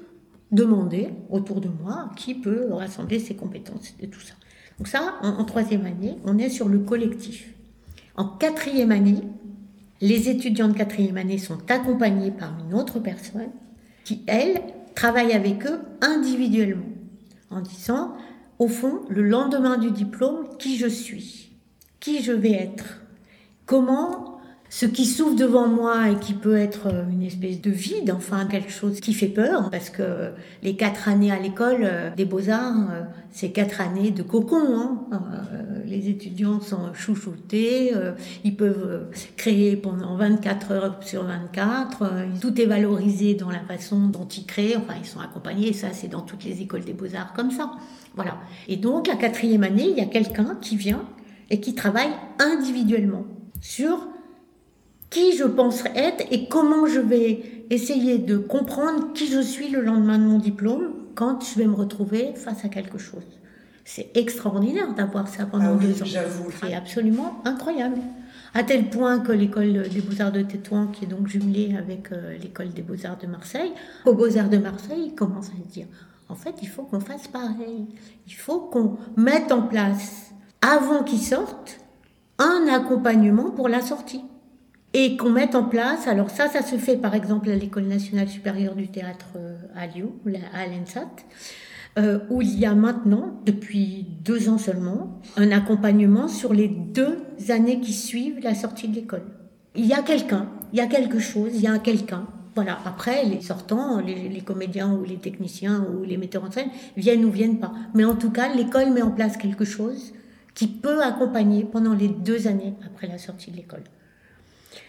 demander 0.51 1.11
autour 1.31 1.61
de 1.61 1.69
moi 1.69 2.11
qui 2.17 2.35
peut 2.35 2.73
rassembler 2.73 3.19
ces 3.19 3.35
compétences 3.35 3.95
et 4.01 4.09
tout 4.09 4.21
ça. 4.21 4.35
Donc 4.79 4.89
ça, 4.89 5.15
en, 5.23 5.45
troisième 5.45 5.87
année, 5.87 6.19
on 6.25 6.39
est 6.39 6.49
sur 6.49 6.69
le 6.69 6.79
collectif. 6.81 7.55
En 8.17 8.25
quatrième 8.25 8.91
année, 8.91 9.23
les 10.01 10.29
étudiants 10.29 10.69
de 10.69 10.75
quatrième 10.75 11.17
année 11.17 11.39
sont 11.39 11.59
accompagnés 11.71 12.31
par 12.31 12.53
une 12.67 12.75
autre 12.75 12.99
personne 12.99 13.51
qui, 14.05 14.23
elle, 14.27 14.61
travaille 14.95 15.33
avec 15.33 15.67
eux 15.67 15.81
individuellement, 16.01 16.85
en 17.51 17.61
disant, 17.61 18.15
au 18.59 18.69
fond, 18.69 19.01
le 19.09 19.23
lendemain 19.23 19.79
du 19.79 19.91
diplôme, 19.91 20.49
qui 20.59 20.77
je 20.77 20.87
suis, 20.87 21.53
qui 22.01 22.23
je 22.23 22.33
vais 22.33 22.53
être, 22.53 23.01
comment 23.67 24.34
ce 24.75 24.87
qui 24.87 25.07
s'ouvre 25.07 25.37
devant 25.37 25.69
moi 25.69 26.11
et 26.11 26.17
qui 26.17 26.33
peut 26.33 26.57
être 26.57 26.89
euh, 26.89 27.05
une 27.09 27.23
espèce 27.23 27.61
de 27.61 27.71
vide, 27.71 28.11
enfin 28.11 28.45
quelque 28.47 28.73
chose 28.73 28.99
qui 28.99 29.15
fait 29.15 29.29
peur, 29.29 29.71
parce 29.71 29.89
que 29.89 30.33
les 30.65 30.75
quatre 30.75 31.09
années 31.09 31.31
à 31.31 31.39
l'école 31.39 31.83
euh, 31.85 32.11
des 32.17 32.25
beaux-arts, 32.25 32.91
euh, 32.91 33.03
c'est 33.31 33.51
quatre 33.51 33.81
années 33.81 34.11
de 34.11 34.25
cocon. 34.25 34.99
Hein. 35.13 35.23
Les 35.87 36.09
étudiants 36.09 36.61
sont 36.61 36.93
chouchoutés, 36.93 37.93
ils 38.43 38.57
peuvent 38.57 39.07
créer 39.37 39.77
pendant 39.77 40.17
24 40.17 40.73
heures 40.73 40.97
sur 41.03 41.25
24, 41.25 42.05
tout 42.41 42.61
est 42.61 42.67
valorisé 42.67 43.35
dans 43.35 43.51
la 43.51 43.61
façon 43.61 44.09
dont 44.09 44.27
ils 44.27 44.47
créent, 44.47 44.77
enfin 44.77 44.95
ils 44.99 45.07
sont 45.07 45.21
accompagnés, 45.21 45.73
ça 45.73 45.89
c'est 45.93 46.09
dans 46.09 46.23
toutes 46.23 46.45
les 46.45 46.63
écoles 46.63 46.85
des 46.85 46.95
beaux-arts 46.95 47.33
comme 47.35 47.51
ça. 47.51 47.73
Voilà. 48.15 48.39
Et 48.67 48.77
donc 48.77 49.07
la 49.07 49.17
quatrième 49.17 49.63
année, 49.63 49.89
il 49.89 49.97
y 49.97 50.01
a 50.01 50.07
quelqu'un 50.07 50.57
qui 50.61 50.77
vient 50.77 51.05
et 51.51 51.61
qui 51.61 51.75
travaille 51.75 52.13
individuellement 52.39 53.25
sur 53.61 54.09
qui 55.15 55.37
je 55.37 55.45
pense 55.45 55.85
être 55.95 56.25
et 56.33 56.49
comment 56.49 56.87
je 56.87 56.99
vais 56.99 57.67
essayer 57.71 58.19
de 58.19 58.37
comprendre 58.37 59.13
qui 59.15 59.29
je 59.29 59.41
suis 59.41 59.69
le 59.69 59.81
lendemain 59.81 60.19
de 60.19 60.25
mon 60.25 60.39
diplôme 60.39 60.93
quand 61.15 61.39
je 61.41 61.57
vais 61.57 61.67
me 61.67 61.75
retrouver 61.75 62.33
face 62.35 62.65
à 62.65 62.69
quelque 62.69 62.99
chose. 62.99 63.23
C'est 63.85 64.11
extraordinaire 64.17 64.93
d'avoir 64.95 65.29
ça 65.29 65.47
pendant 65.47 65.77
ah 65.77 65.81
deux 65.81 66.03
ans. 66.03 66.07
C'est 66.61 66.75
absolument 66.75 67.41
incroyable. 67.45 67.99
À 68.55 68.65
tel 68.65 68.91
point 68.91 69.21
que 69.21 69.31
l'école 69.31 69.89
des 69.89 70.01
beaux-arts 70.01 70.33
de 70.33 70.43
Tétouan, 70.43 70.89
qui 70.89 71.05
est 71.05 71.09
donc 71.09 71.29
jumelée 71.29 71.77
avec 71.79 72.11
euh, 72.11 72.37
l'école 72.39 72.71
des 72.71 72.83
beaux-arts 72.83 73.19
de 73.19 73.29
Marseille, 73.29 73.71
aux 74.07 74.15
beaux-arts 74.15 74.49
de 74.49 74.59
Marseille, 74.59 75.11
ils 75.13 75.15
commencent 75.15 75.51
à 75.51 75.63
se 75.63 75.73
dire, 75.73 75.87
en 76.29 76.35
fait, 76.35 76.55
il 76.61 76.69
faut 76.69 76.83
qu'on 76.83 77.01
fasse 77.01 77.29
pareil. 77.29 77.87
Il 78.27 78.35
faut 78.35 78.61
qu'on 78.61 78.97
mette 79.17 79.53
en 79.53 79.63
place, 79.63 80.33
avant 80.61 81.05
qu'ils 81.05 81.23
sortent, 81.23 81.79
un 82.39 82.67
accompagnement 82.69 83.51
pour 83.51 83.69
la 83.69 83.81
sortie 83.81 84.25
et 84.95 85.17
qu'on 85.17 85.31
mette 85.31 85.55
en 85.57 85.65
place. 85.65 86.07
Alors 86.07 86.31
ça, 86.31 86.49
ça 86.49 86.63
se 86.63 86.77
fait 86.77 86.97
par 86.97 87.15
exemple 87.15 87.51
à 87.51 87.57
l'École 87.57 87.85
nationale 87.85 88.29
supérieure 88.29 88.77
du 88.77 88.89
théâtre 88.89 89.27
euh, 89.37 89.57
à 89.77 89.87
Lyon, 89.87 90.13
à 90.55 90.67
l'ENSAT, 90.67 91.11
euh, 91.99 92.21
où 92.31 92.41
il 92.41 92.59
y 92.59 92.65
a 92.65 92.75
maintenant, 92.75 93.41
depuis 93.45 94.07
deux 94.25 94.49
ans 94.49 94.59
seulement, 94.59 95.21
un 95.37 95.51
accompagnement 95.51 96.29
sur 96.29 96.55
les 96.55 96.69
deux 96.69 97.19
années 97.51 97.81
qui 97.81 97.93
suivent 97.93 98.41
la 98.43 98.55
sortie 98.55 98.89
de 98.89 98.95
l'école. 98.95 99.25
Il 99.75 99.85
y 99.85 99.93
a 99.93 100.03
quelqu'un, 100.03 100.49
il 100.73 100.79
y 100.79 100.83
a 100.83 100.87
quelque 100.87 101.19
chose, 101.19 101.51
il 101.55 101.61
y 101.61 101.67
a 101.67 101.79
quelqu'un. 101.79 102.27
Voilà. 102.55 102.79
Après, 102.85 103.25
les 103.25 103.41
sortants, 103.41 104.01
les, 104.01 104.29
les, 104.29 104.41
comédiens 104.41 104.93
ou 104.93 105.03
les 105.03 105.17
techniciens 105.17 105.85
ou 105.91 106.05
les 106.05 106.17
metteurs 106.17 106.45
en 106.45 106.53
scène 106.53 106.69
viennent 106.97 107.25
ou 107.25 107.31
viennent 107.31 107.59
pas. 107.59 107.73
Mais 107.95 108.05
en 108.05 108.15
tout 108.15 108.31
cas, 108.31 108.55
l'école 108.55 108.93
met 108.93 109.03
en 109.03 109.11
place 109.11 109.37
quelque 109.37 109.65
chose 109.65 110.13
qui 110.55 110.69
peut 110.69 111.03
accompagner 111.03 111.65
pendant 111.65 111.95
les 111.95 112.07
deux 112.07 112.47
années 112.47 112.75
après 112.87 113.09
la 113.09 113.19
sortie 113.19 113.51
de 113.51 113.57
l'école. 113.57 113.83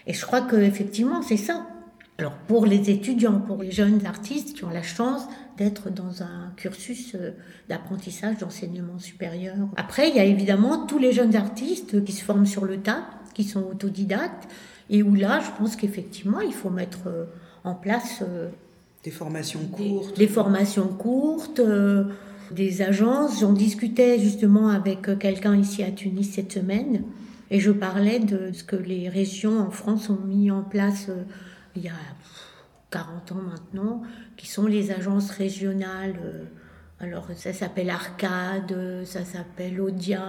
Et 0.06 0.12
je 0.12 0.24
crois 0.24 0.42
qu'effectivement, 0.42 1.22
c'est 1.22 1.36
ça. 1.36 1.66
Alors 2.18 2.32
pour 2.32 2.64
les 2.64 2.88
étudiants, 2.88 3.40
pour 3.40 3.62
les 3.62 3.70
jeunes 3.70 4.06
artistes 4.06 4.56
qui 4.56 4.64
ont 4.64 4.70
la 4.70 4.82
chance 4.82 5.22
d'être 5.58 5.90
dans 5.90 6.22
un 6.22 6.52
cursus 6.56 7.14
euh, 7.14 7.32
d'apprentissage, 7.68 8.38
d'enseignement 8.38 8.98
supérieur. 8.98 9.56
Après, 9.76 10.08
il 10.08 10.16
y 10.16 10.18
a 10.18 10.24
évidemment 10.24 10.86
tous 10.86 10.98
les 10.98 11.12
jeunes 11.12 11.36
artistes 11.36 12.04
qui 12.04 12.12
se 12.12 12.24
forment 12.24 12.46
sur 12.46 12.64
le 12.64 12.78
tas, 12.78 13.04
qui 13.34 13.44
sont 13.44 13.62
autodidactes, 13.62 14.48
et 14.88 15.02
où 15.02 15.14
là, 15.14 15.40
je 15.40 15.50
pense 15.58 15.76
qu'effectivement, 15.76 16.40
il 16.40 16.54
faut 16.54 16.70
mettre 16.70 17.06
euh, 17.06 17.24
en 17.64 17.74
place... 17.74 18.22
Euh, 18.22 18.48
des 19.04 19.10
formations 19.10 19.60
courtes. 19.70 20.16
Des, 20.16 20.26
formations 20.26 20.88
courtes, 20.88 21.60
des 22.50 22.82
agences. 22.82 23.40
J'en 23.40 23.52
discutais 23.52 24.18
justement 24.18 24.68
avec 24.68 25.16
quelqu'un 25.20 25.54
ici 25.54 25.84
à 25.84 25.92
Tunis 25.92 26.32
cette 26.32 26.52
semaine 26.52 27.04
et 27.50 27.60
je 27.60 27.70
parlais 27.70 28.18
de 28.18 28.50
ce 28.52 28.64
que 28.64 28.76
les 28.76 29.08
régions 29.08 29.58
en 29.60 29.70
France 29.70 30.10
ont 30.10 30.20
mis 30.26 30.50
en 30.50 30.62
place 30.62 31.06
euh, 31.08 31.22
il 31.76 31.84
y 31.84 31.88
a 31.88 31.92
40 32.90 33.32
ans 33.32 33.42
maintenant, 33.50 34.02
qui 34.36 34.48
sont 34.48 34.66
les 34.66 34.90
agences 34.90 35.30
régionales. 35.30 36.16
Euh, 36.24 36.44
alors 36.98 37.28
ça 37.36 37.52
s'appelle 37.52 37.90
Arcade, 37.90 38.74
ça 39.04 39.22
s'appelle 39.24 39.80
Odia 39.82 40.22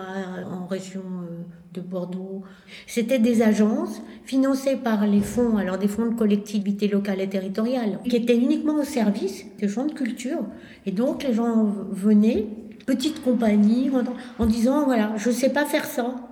en 0.52 0.68
région 0.68 1.02
euh, 1.02 1.44
de 1.74 1.80
Bordeaux. 1.80 2.44
C'était 2.88 3.20
des 3.20 3.42
agences 3.42 4.02
financées 4.26 4.76
par 4.76 5.08
les 5.08 5.22
fonds, 5.22 5.56
alors 5.56 5.78
des 5.78 5.88
fonds 5.88 6.08
de 6.08 6.16
collectivité 6.16 6.90
locale 6.90 7.22
et 7.22 7.30
territoriale, 7.30 8.00
qui 8.04 8.18
étaient 8.18 8.38
uniquement 8.38 8.76
au 8.76 8.84
service 8.84 9.46
des 9.60 9.70
gens 9.70 9.86
de 9.86 9.94
culture. 9.94 10.44
Et 10.86 10.92
donc 10.92 11.24
les 11.24 11.34
gens 11.34 11.74
venaient, 11.92 12.48
petite 12.86 13.24
compagnie, 13.24 13.90
en, 13.90 14.04
en 14.44 14.46
disant 14.46 14.84
voilà, 14.84 15.14
je 15.16 15.30
ne 15.30 15.34
sais 15.34 15.54
pas 15.54 15.64
faire 15.64 15.86
ça, 15.86 16.27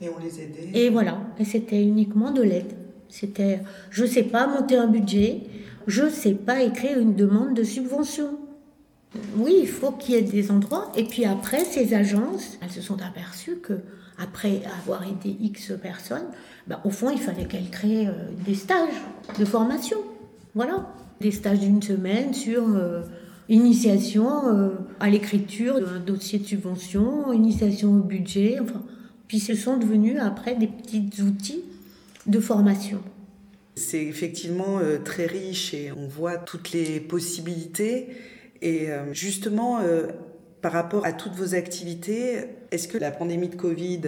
Et 0.00 0.08
on 0.08 0.22
les 0.22 0.40
aidait. 0.40 0.70
Et 0.74 0.90
voilà, 0.90 1.18
et 1.38 1.44
c'était 1.44 1.82
uniquement 1.82 2.30
de 2.30 2.42
l'aide. 2.42 2.72
C'était, 3.08 3.60
je 3.90 4.04
sais 4.04 4.24
pas 4.24 4.46
monter 4.46 4.76
un 4.76 4.88
budget, 4.88 5.42
je 5.86 6.08
sais 6.08 6.34
pas 6.34 6.62
écrire 6.62 6.98
une 6.98 7.14
demande 7.14 7.54
de 7.54 7.62
subvention. 7.62 8.38
Oui, 9.36 9.56
il 9.62 9.68
faut 9.68 9.92
qu'il 9.92 10.14
y 10.14 10.18
ait 10.18 10.22
des 10.22 10.50
endroits. 10.50 10.92
Et 10.96 11.04
puis 11.04 11.24
après, 11.24 11.64
ces 11.64 11.94
agences, 11.94 12.58
elles 12.60 12.70
se 12.70 12.82
sont 12.82 13.00
aperçues 13.02 13.56
que 13.56 13.80
après 14.18 14.62
avoir 14.82 15.02
aidé 15.02 15.36
X 15.40 15.72
personnes, 15.80 16.26
bah, 16.66 16.80
au 16.84 16.90
fond, 16.90 17.10
il 17.10 17.18
fallait 17.18 17.44
qu'elles 17.44 17.70
créent 17.70 18.08
euh, 18.08 18.28
des 18.44 18.54
stages 18.54 19.00
de 19.38 19.44
formation. 19.44 19.98
Voilà, 20.54 20.86
des 21.20 21.30
stages 21.30 21.60
d'une 21.60 21.82
semaine 21.82 22.32
sur 22.32 22.66
euh, 22.66 23.02
initiation 23.48 24.48
euh, 24.48 24.70
à 25.00 25.10
l'écriture 25.10 25.80
d'un 25.80 26.00
dossier 26.00 26.38
de 26.38 26.44
subvention, 26.44 27.32
initiation 27.32 27.92
au 27.92 28.02
budget, 28.02 28.58
enfin. 28.60 28.82
Puis 29.28 29.40
ce 29.40 29.54
sont 29.54 29.76
devenus 29.76 30.18
après 30.20 30.54
des 30.54 30.66
petits 30.66 31.22
outils 31.22 31.64
de 32.26 32.40
formation. 32.40 33.02
C'est 33.74 34.04
effectivement 34.04 34.80
très 35.04 35.26
riche 35.26 35.74
et 35.74 35.92
on 35.92 36.06
voit 36.06 36.38
toutes 36.38 36.72
les 36.72 37.00
possibilités. 37.00 38.08
Et 38.62 38.88
justement, 39.12 39.80
par 40.66 40.72
rapport 40.72 41.06
à 41.06 41.12
toutes 41.12 41.34
vos 41.34 41.54
activités, 41.54 42.44
est-ce 42.72 42.88
que 42.88 42.98
la 42.98 43.12
pandémie 43.12 43.48
de 43.48 43.54
Covid 43.54 44.00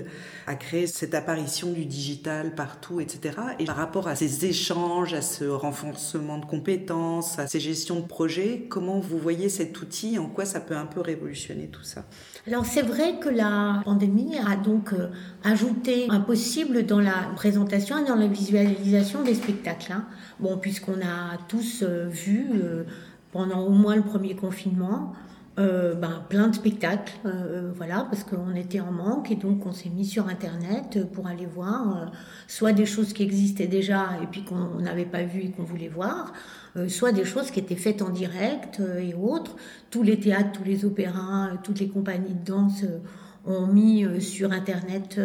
a 0.49 0.57
créé 0.57 0.89
cette 0.89 1.15
apparition 1.15 1.71
du 1.71 1.85
digital 1.85 2.57
partout, 2.57 3.01
etc. 3.01 3.37
Et 3.61 3.65
par 3.65 3.77
rapport 3.77 4.09
à 4.09 4.17
ces 4.17 4.45
échanges, 4.45 5.15
à 5.15 5.23
ce 5.23 5.45
renforcement 5.45 6.37
de 6.39 6.45
compétences, 6.45 7.39
à 7.39 7.47
ces 7.47 7.61
gestions 7.61 8.01
de 8.01 8.07
projets, 8.07 8.67
comment 8.69 8.99
vous 8.99 9.19
voyez 9.19 9.49
cet 9.49 9.81
outil? 9.81 10.19
En 10.19 10.27
quoi 10.27 10.45
ça 10.45 10.59
peut 10.59 10.77
un 10.77 10.87
peu 10.87 11.01
révolutionner 11.01 11.69
tout 11.69 11.85
ça? 11.85 12.07
Alors 12.49 12.67
c'est 12.67 12.83
vrai 12.83 13.21
que 13.21 13.29
la 13.29 13.81
pandémie 13.85 14.37
a 14.45 14.57
donc 14.57 14.93
euh, 14.95 15.11
ajouté 15.45 16.09
un 16.11 16.19
possible 16.19 16.87
dans 16.87 16.99
la 16.99 17.31
présentation 17.37 18.05
et 18.05 18.09
dans 18.09 18.17
la 18.17 18.27
visualisation 18.27 19.23
des 19.23 19.37
spectacles. 19.37 19.93
Hein. 19.93 20.07
Bon, 20.41 20.59
puisqu'on 20.59 21.01
a 21.03 21.39
tous 21.47 21.85
euh, 21.85 22.09
vu 22.09 22.49
euh, 22.53 22.83
pendant 23.31 23.61
au 23.61 23.71
moins 23.71 23.95
le 23.95 24.03
premier 24.03 24.35
confinement, 24.35 25.15
euh, 25.59 25.95
ben, 25.95 26.23
plein 26.29 26.47
de 26.47 26.55
spectacles, 26.55 27.15
euh, 27.25 27.31
euh, 27.31 27.73
voilà, 27.75 28.07
parce 28.09 28.23
qu'on 28.23 28.55
était 28.55 28.79
en 28.79 28.93
manque 28.93 29.33
et 29.33 29.35
donc 29.35 29.67
on 29.67 29.73
s'est 29.73 29.89
mis 29.89 30.05
sur 30.05 30.29
Internet 30.29 31.11
pour 31.13 31.27
aller 31.27 31.47
voir 31.47 32.13
soit 32.47 32.73
des 32.73 32.87
choses 32.87 33.13
qui 33.13 33.25
existaient 33.25 33.67
déjà 33.67 34.11
et 34.23 34.27
puis 34.27 34.45
qu'on 34.45 34.79
n'avait 34.81 35.05
pas 35.05 35.25
vues 35.25 35.47
et 35.47 35.51
qu'on 35.51 35.65
voulait 35.65 35.89
voir, 35.89 36.33
soit 36.87 37.11
des 37.11 37.25
choses 37.25 37.51
qui 37.51 37.59
étaient 37.59 37.75
faites 37.75 38.03
en 38.03 38.11
direct 38.11 38.81
et 38.81 39.15
autres. 39.15 39.57
Tous 39.91 40.05
les 40.05 40.21
théâtres, 40.21 40.53
tous 40.53 40.65
les 40.65 40.85
opéras, 40.85 41.51
toutes 41.65 41.81
les 41.81 41.89
compagnies 41.89 42.35
de 42.35 42.45
danse 42.45 42.85
ont 43.45 43.67
mis 43.67 44.07
sur 44.21 44.53
Internet 44.53 45.21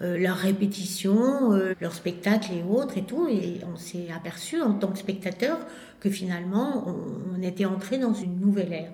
leurs 0.00 0.36
répétitions, 0.36 1.50
leurs 1.80 1.94
spectacles 1.94 2.52
et 2.52 2.62
autres 2.62 2.98
et 2.98 3.04
tout, 3.04 3.26
et 3.28 3.60
on 3.72 3.76
s'est 3.76 4.08
aperçu 4.14 4.60
en 4.60 4.74
tant 4.74 4.88
que 4.88 4.98
spectateur 4.98 5.58
que 5.98 6.10
finalement 6.10 6.86
on 6.86 7.42
était 7.42 7.64
entré 7.64 7.98
dans 7.98 8.14
une 8.14 8.38
nouvelle 8.38 8.72
ère. 8.72 8.92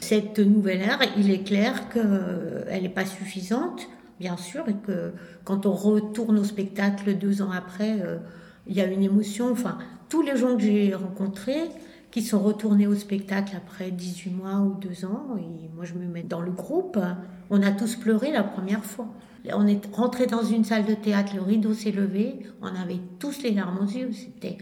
Cette 0.00 0.38
nouvelle 0.38 0.80
ère, 0.80 1.00
il 1.16 1.30
est 1.30 1.42
clair 1.44 1.88
qu'elle 1.90 2.82
n'est 2.82 2.88
pas 2.88 3.04
suffisante, 3.04 3.88
bien 4.20 4.36
sûr, 4.36 4.68
et 4.68 4.76
que 4.86 5.12
quand 5.44 5.66
on 5.66 5.72
retourne 5.72 6.38
au 6.38 6.44
spectacle 6.44 7.16
deux 7.16 7.42
ans 7.42 7.50
après, 7.50 8.00
euh, 8.02 8.18
il 8.66 8.76
y 8.76 8.80
a 8.80 8.86
une 8.86 9.02
émotion. 9.02 9.50
Enfin, 9.50 9.78
tous 10.08 10.22
les 10.22 10.36
gens 10.36 10.56
que 10.56 10.62
j'ai 10.62 10.94
rencontrés 10.94 11.68
qui 12.10 12.22
sont 12.22 12.40
retournés 12.40 12.86
au 12.86 12.94
spectacle 12.94 13.54
après 13.56 13.90
18 13.90 14.30
mois 14.30 14.60
ou 14.60 14.74
deux 14.74 15.04
ans, 15.04 15.36
et 15.38 15.68
moi 15.74 15.84
je 15.84 15.94
me 15.94 16.06
mets 16.06 16.22
dans 16.22 16.40
le 16.40 16.50
groupe, 16.50 16.98
on 17.50 17.62
a 17.62 17.70
tous 17.70 17.96
pleuré 17.96 18.32
la 18.32 18.42
première 18.42 18.84
fois. 18.84 19.08
On 19.52 19.66
est 19.66 19.80
rentré 19.94 20.26
dans 20.26 20.42
une 20.42 20.64
salle 20.64 20.84
de 20.84 20.94
théâtre, 20.94 21.34
le 21.34 21.42
rideau 21.42 21.74
s'est 21.74 21.90
levé, 21.90 22.40
on 22.62 22.66
avait 22.66 23.00
tous 23.18 23.42
les 23.42 23.52
larmes 23.52 23.78
aux 23.82 23.90
yeux. 23.90 24.10
C'était 24.12 24.58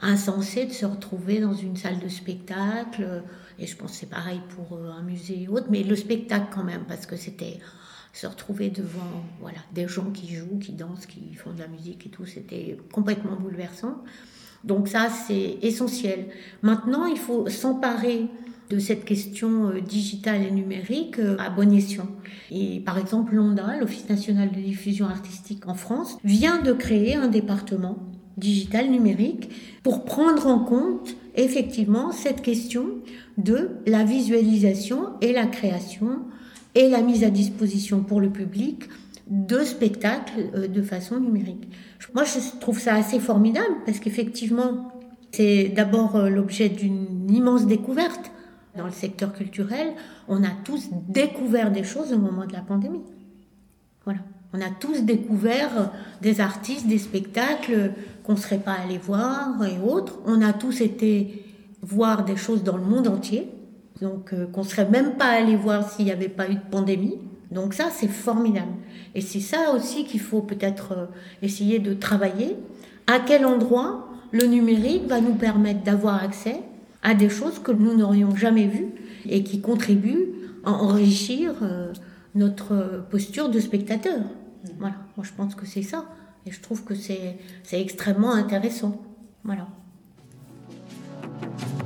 insensé 0.00 0.66
de 0.66 0.72
se 0.72 0.86
retrouver 0.86 1.40
dans 1.40 1.54
une 1.54 1.76
salle 1.76 1.98
de 1.98 2.08
spectacle 2.08 3.22
et 3.60 3.66
je 3.66 3.76
pense 3.76 3.92
que 3.92 3.96
c'est 3.98 4.10
pareil 4.10 4.40
pour 4.56 4.76
euh, 4.76 4.90
un 4.90 5.02
musée 5.02 5.46
ou 5.48 5.56
autre, 5.56 5.66
mais 5.70 5.82
le 5.82 5.94
spectacle 5.94 6.46
quand 6.52 6.64
même, 6.64 6.84
parce 6.88 7.06
que 7.06 7.16
c'était 7.16 7.58
se 8.12 8.26
retrouver 8.26 8.70
devant 8.70 9.24
voilà, 9.40 9.58
des 9.72 9.86
gens 9.86 10.10
qui 10.10 10.34
jouent, 10.34 10.58
qui 10.58 10.72
dansent, 10.72 11.06
qui 11.06 11.34
font 11.34 11.52
de 11.52 11.60
la 11.60 11.68
musique 11.68 12.06
et 12.06 12.08
tout, 12.08 12.26
c'était 12.26 12.76
complètement 12.90 13.36
bouleversant. 13.36 14.02
Donc 14.64 14.88
ça, 14.88 15.08
c'est 15.08 15.58
essentiel. 15.62 16.26
Maintenant, 16.62 17.06
il 17.06 17.18
faut 17.18 17.48
s'emparer 17.48 18.26
de 18.68 18.78
cette 18.78 19.04
question 19.04 19.68
euh, 19.68 19.80
digitale 19.80 20.42
et 20.42 20.50
numérique 20.50 21.18
euh, 21.18 21.36
à 21.38 21.50
bon 21.50 21.72
escient. 21.72 22.08
Et 22.50 22.80
par 22.80 22.98
exemple, 22.98 23.34
l'ONDA, 23.34 23.78
l'Office 23.78 24.08
national 24.08 24.50
de 24.50 24.60
diffusion 24.60 25.06
artistique 25.06 25.66
en 25.66 25.74
France, 25.74 26.16
vient 26.24 26.62
de 26.62 26.72
créer 26.72 27.14
un 27.14 27.28
département 27.28 27.98
digital 28.36 28.88
numérique 28.90 29.50
pour 29.82 30.04
prendre 30.04 30.46
en 30.46 30.60
compte 30.60 31.16
effectivement 31.34 32.12
cette 32.12 32.42
question 32.42 32.86
de 33.42 33.70
la 33.86 34.04
visualisation 34.04 35.10
et 35.20 35.32
la 35.32 35.46
création 35.46 36.20
et 36.74 36.88
la 36.88 37.02
mise 37.02 37.24
à 37.24 37.30
disposition 37.30 38.02
pour 38.02 38.20
le 38.20 38.30
public 38.30 38.84
de 39.28 39.60
spectacles 39.60 40.50
euh, 40.54 40.68
de 40.68 40.82
façon 40.82 41.20
numérique. 41.20 41.68
Moi, 42.14 42.24
je 42.24 42.58
trouve 42.58 42.78
ça 42.78 42.94
assez 42.94 43.20
formidable 43.20 43.74
parce 43.86 44.00
qu'effectivement, 44.00 44.92
c'est 45.32 45.68
d'abord 45.68 46.16
euh, 46.16 46.28
l'objet 46.28 46.68
d'une 46.68 47.30
immense 47.30 47.66
découverte 47.66 48.30
dans 48.76 48.86
le 48.86 48.92
secteur 48.92 49.32
culturel. 49.32 49.92
On 50.28 50.42
a 50.42 50.50
tous 50.64 50.88
découvert 51.08 51.70
des 51.70 51.84
choses 51.84 52.12
au 52.12 52.18
moment 52.18 52.46
de 52.46 52.52
la 52.52 52.60
pandémie. 52.60 53.02
Voilà. 54.04 54.20
On 54.52 54.60
a 54.60 54.70
tous 54.70 55.02
découvert 55.02 55.92
des 56.22 56.40
artistes, 56.40 56.88
des 56.88 56.98
spectacles 56.98 57.92
qu'on 58.24 58.32
ne 58.32 58.38
serait 58.38 58.58
pas 58.58 58.72
allé 58.72 58.98
voir 58.98 59.64
et 59.64 59.78
autres. 59.78 60.18
On 60.26 60.42
a 60.42 60.52
tous 60.52 60.80
été 60.80 61.44
voir 61.82 62.24
des 62.24 62.36
choses 62.36 62.62
dans 62.62 62.76
le 62.76 62.82
monde 62.82 63.08
entier, 63.08 63.48
donc 64.00 64.32
euh, 64.32 64.46
qu'on 64.46 64.62
serait 64.62 64.88
même 64.88 65.16
pas 65.16 65.28
allé 65.30 65.56
voir 65.56 65.90
s'il 65.90 66.06
n'y 66.06 66.12
avait 66.12 66.28
pas 66.28 66.48
eu 66.48 66.54
de 66.54 66.70
pandémie. 66.70 67.18
Donc 67.50 67.74
ça, 67.74 67.88
c'est 67.90 68.08
formidable. 68.08 68.72
Et 69.14 69.20
c'est 69.20 69.40
ça 69.40 69.72
aussi 69.74 70.04
qu'il 70.04 70.20
faut 70.20 70.40
peut-être 70.40 70.92
euh, 70.92 71.06
essayer 71.42 71.78
de 71.78 71.94
travailler. 71.94 72.56
À 73.06 73.18
quel 73.18 73.44
endroit 73.44 74.08
le 74.30 74.46
numérique 74.46 75.06
va 75.08 75.20
nous 75.20 75.34
permettre 75.34 75.82
d'avoir 75.82 76.22
accès 76.22 76.60
à 77.02 77.14
des 77.14 77.28
choses 77.28 77.58
que 77.58 77.72
nous 77.72 77.96
n'aurions 77.96 78.36
jamais 78.36 78.66
vues 78.66 78.92
et 79.28 79.42
qui 79.42 79.60
contribuent 79.60 80.28
à 80.64 80.70
enrichir 80.70 81.54
euh, 81.62 81.92
notre 82.34 83.04
posture 83.10 83.48
de 83.48 83.58
spectateur. 83.58 84.20
Voilà, 84.78 84.96
moi 85.16 85.26
je 85.26 85.32
pense 85.32 85.54
que 85.54 85.66
c'est 85.66 85.82
ça. 85.82 86.04
Et 86.46 86.52
je 86.52 86.60
trouve 86.60 86.84
que 86.84 86.94
c'est 86.94 87.38
extrêmement 87.72 88.32
intéressant. 88.32 89.02
Voilà. 89.44 89.66
thank 91.40 91.62
you 91.62 91.79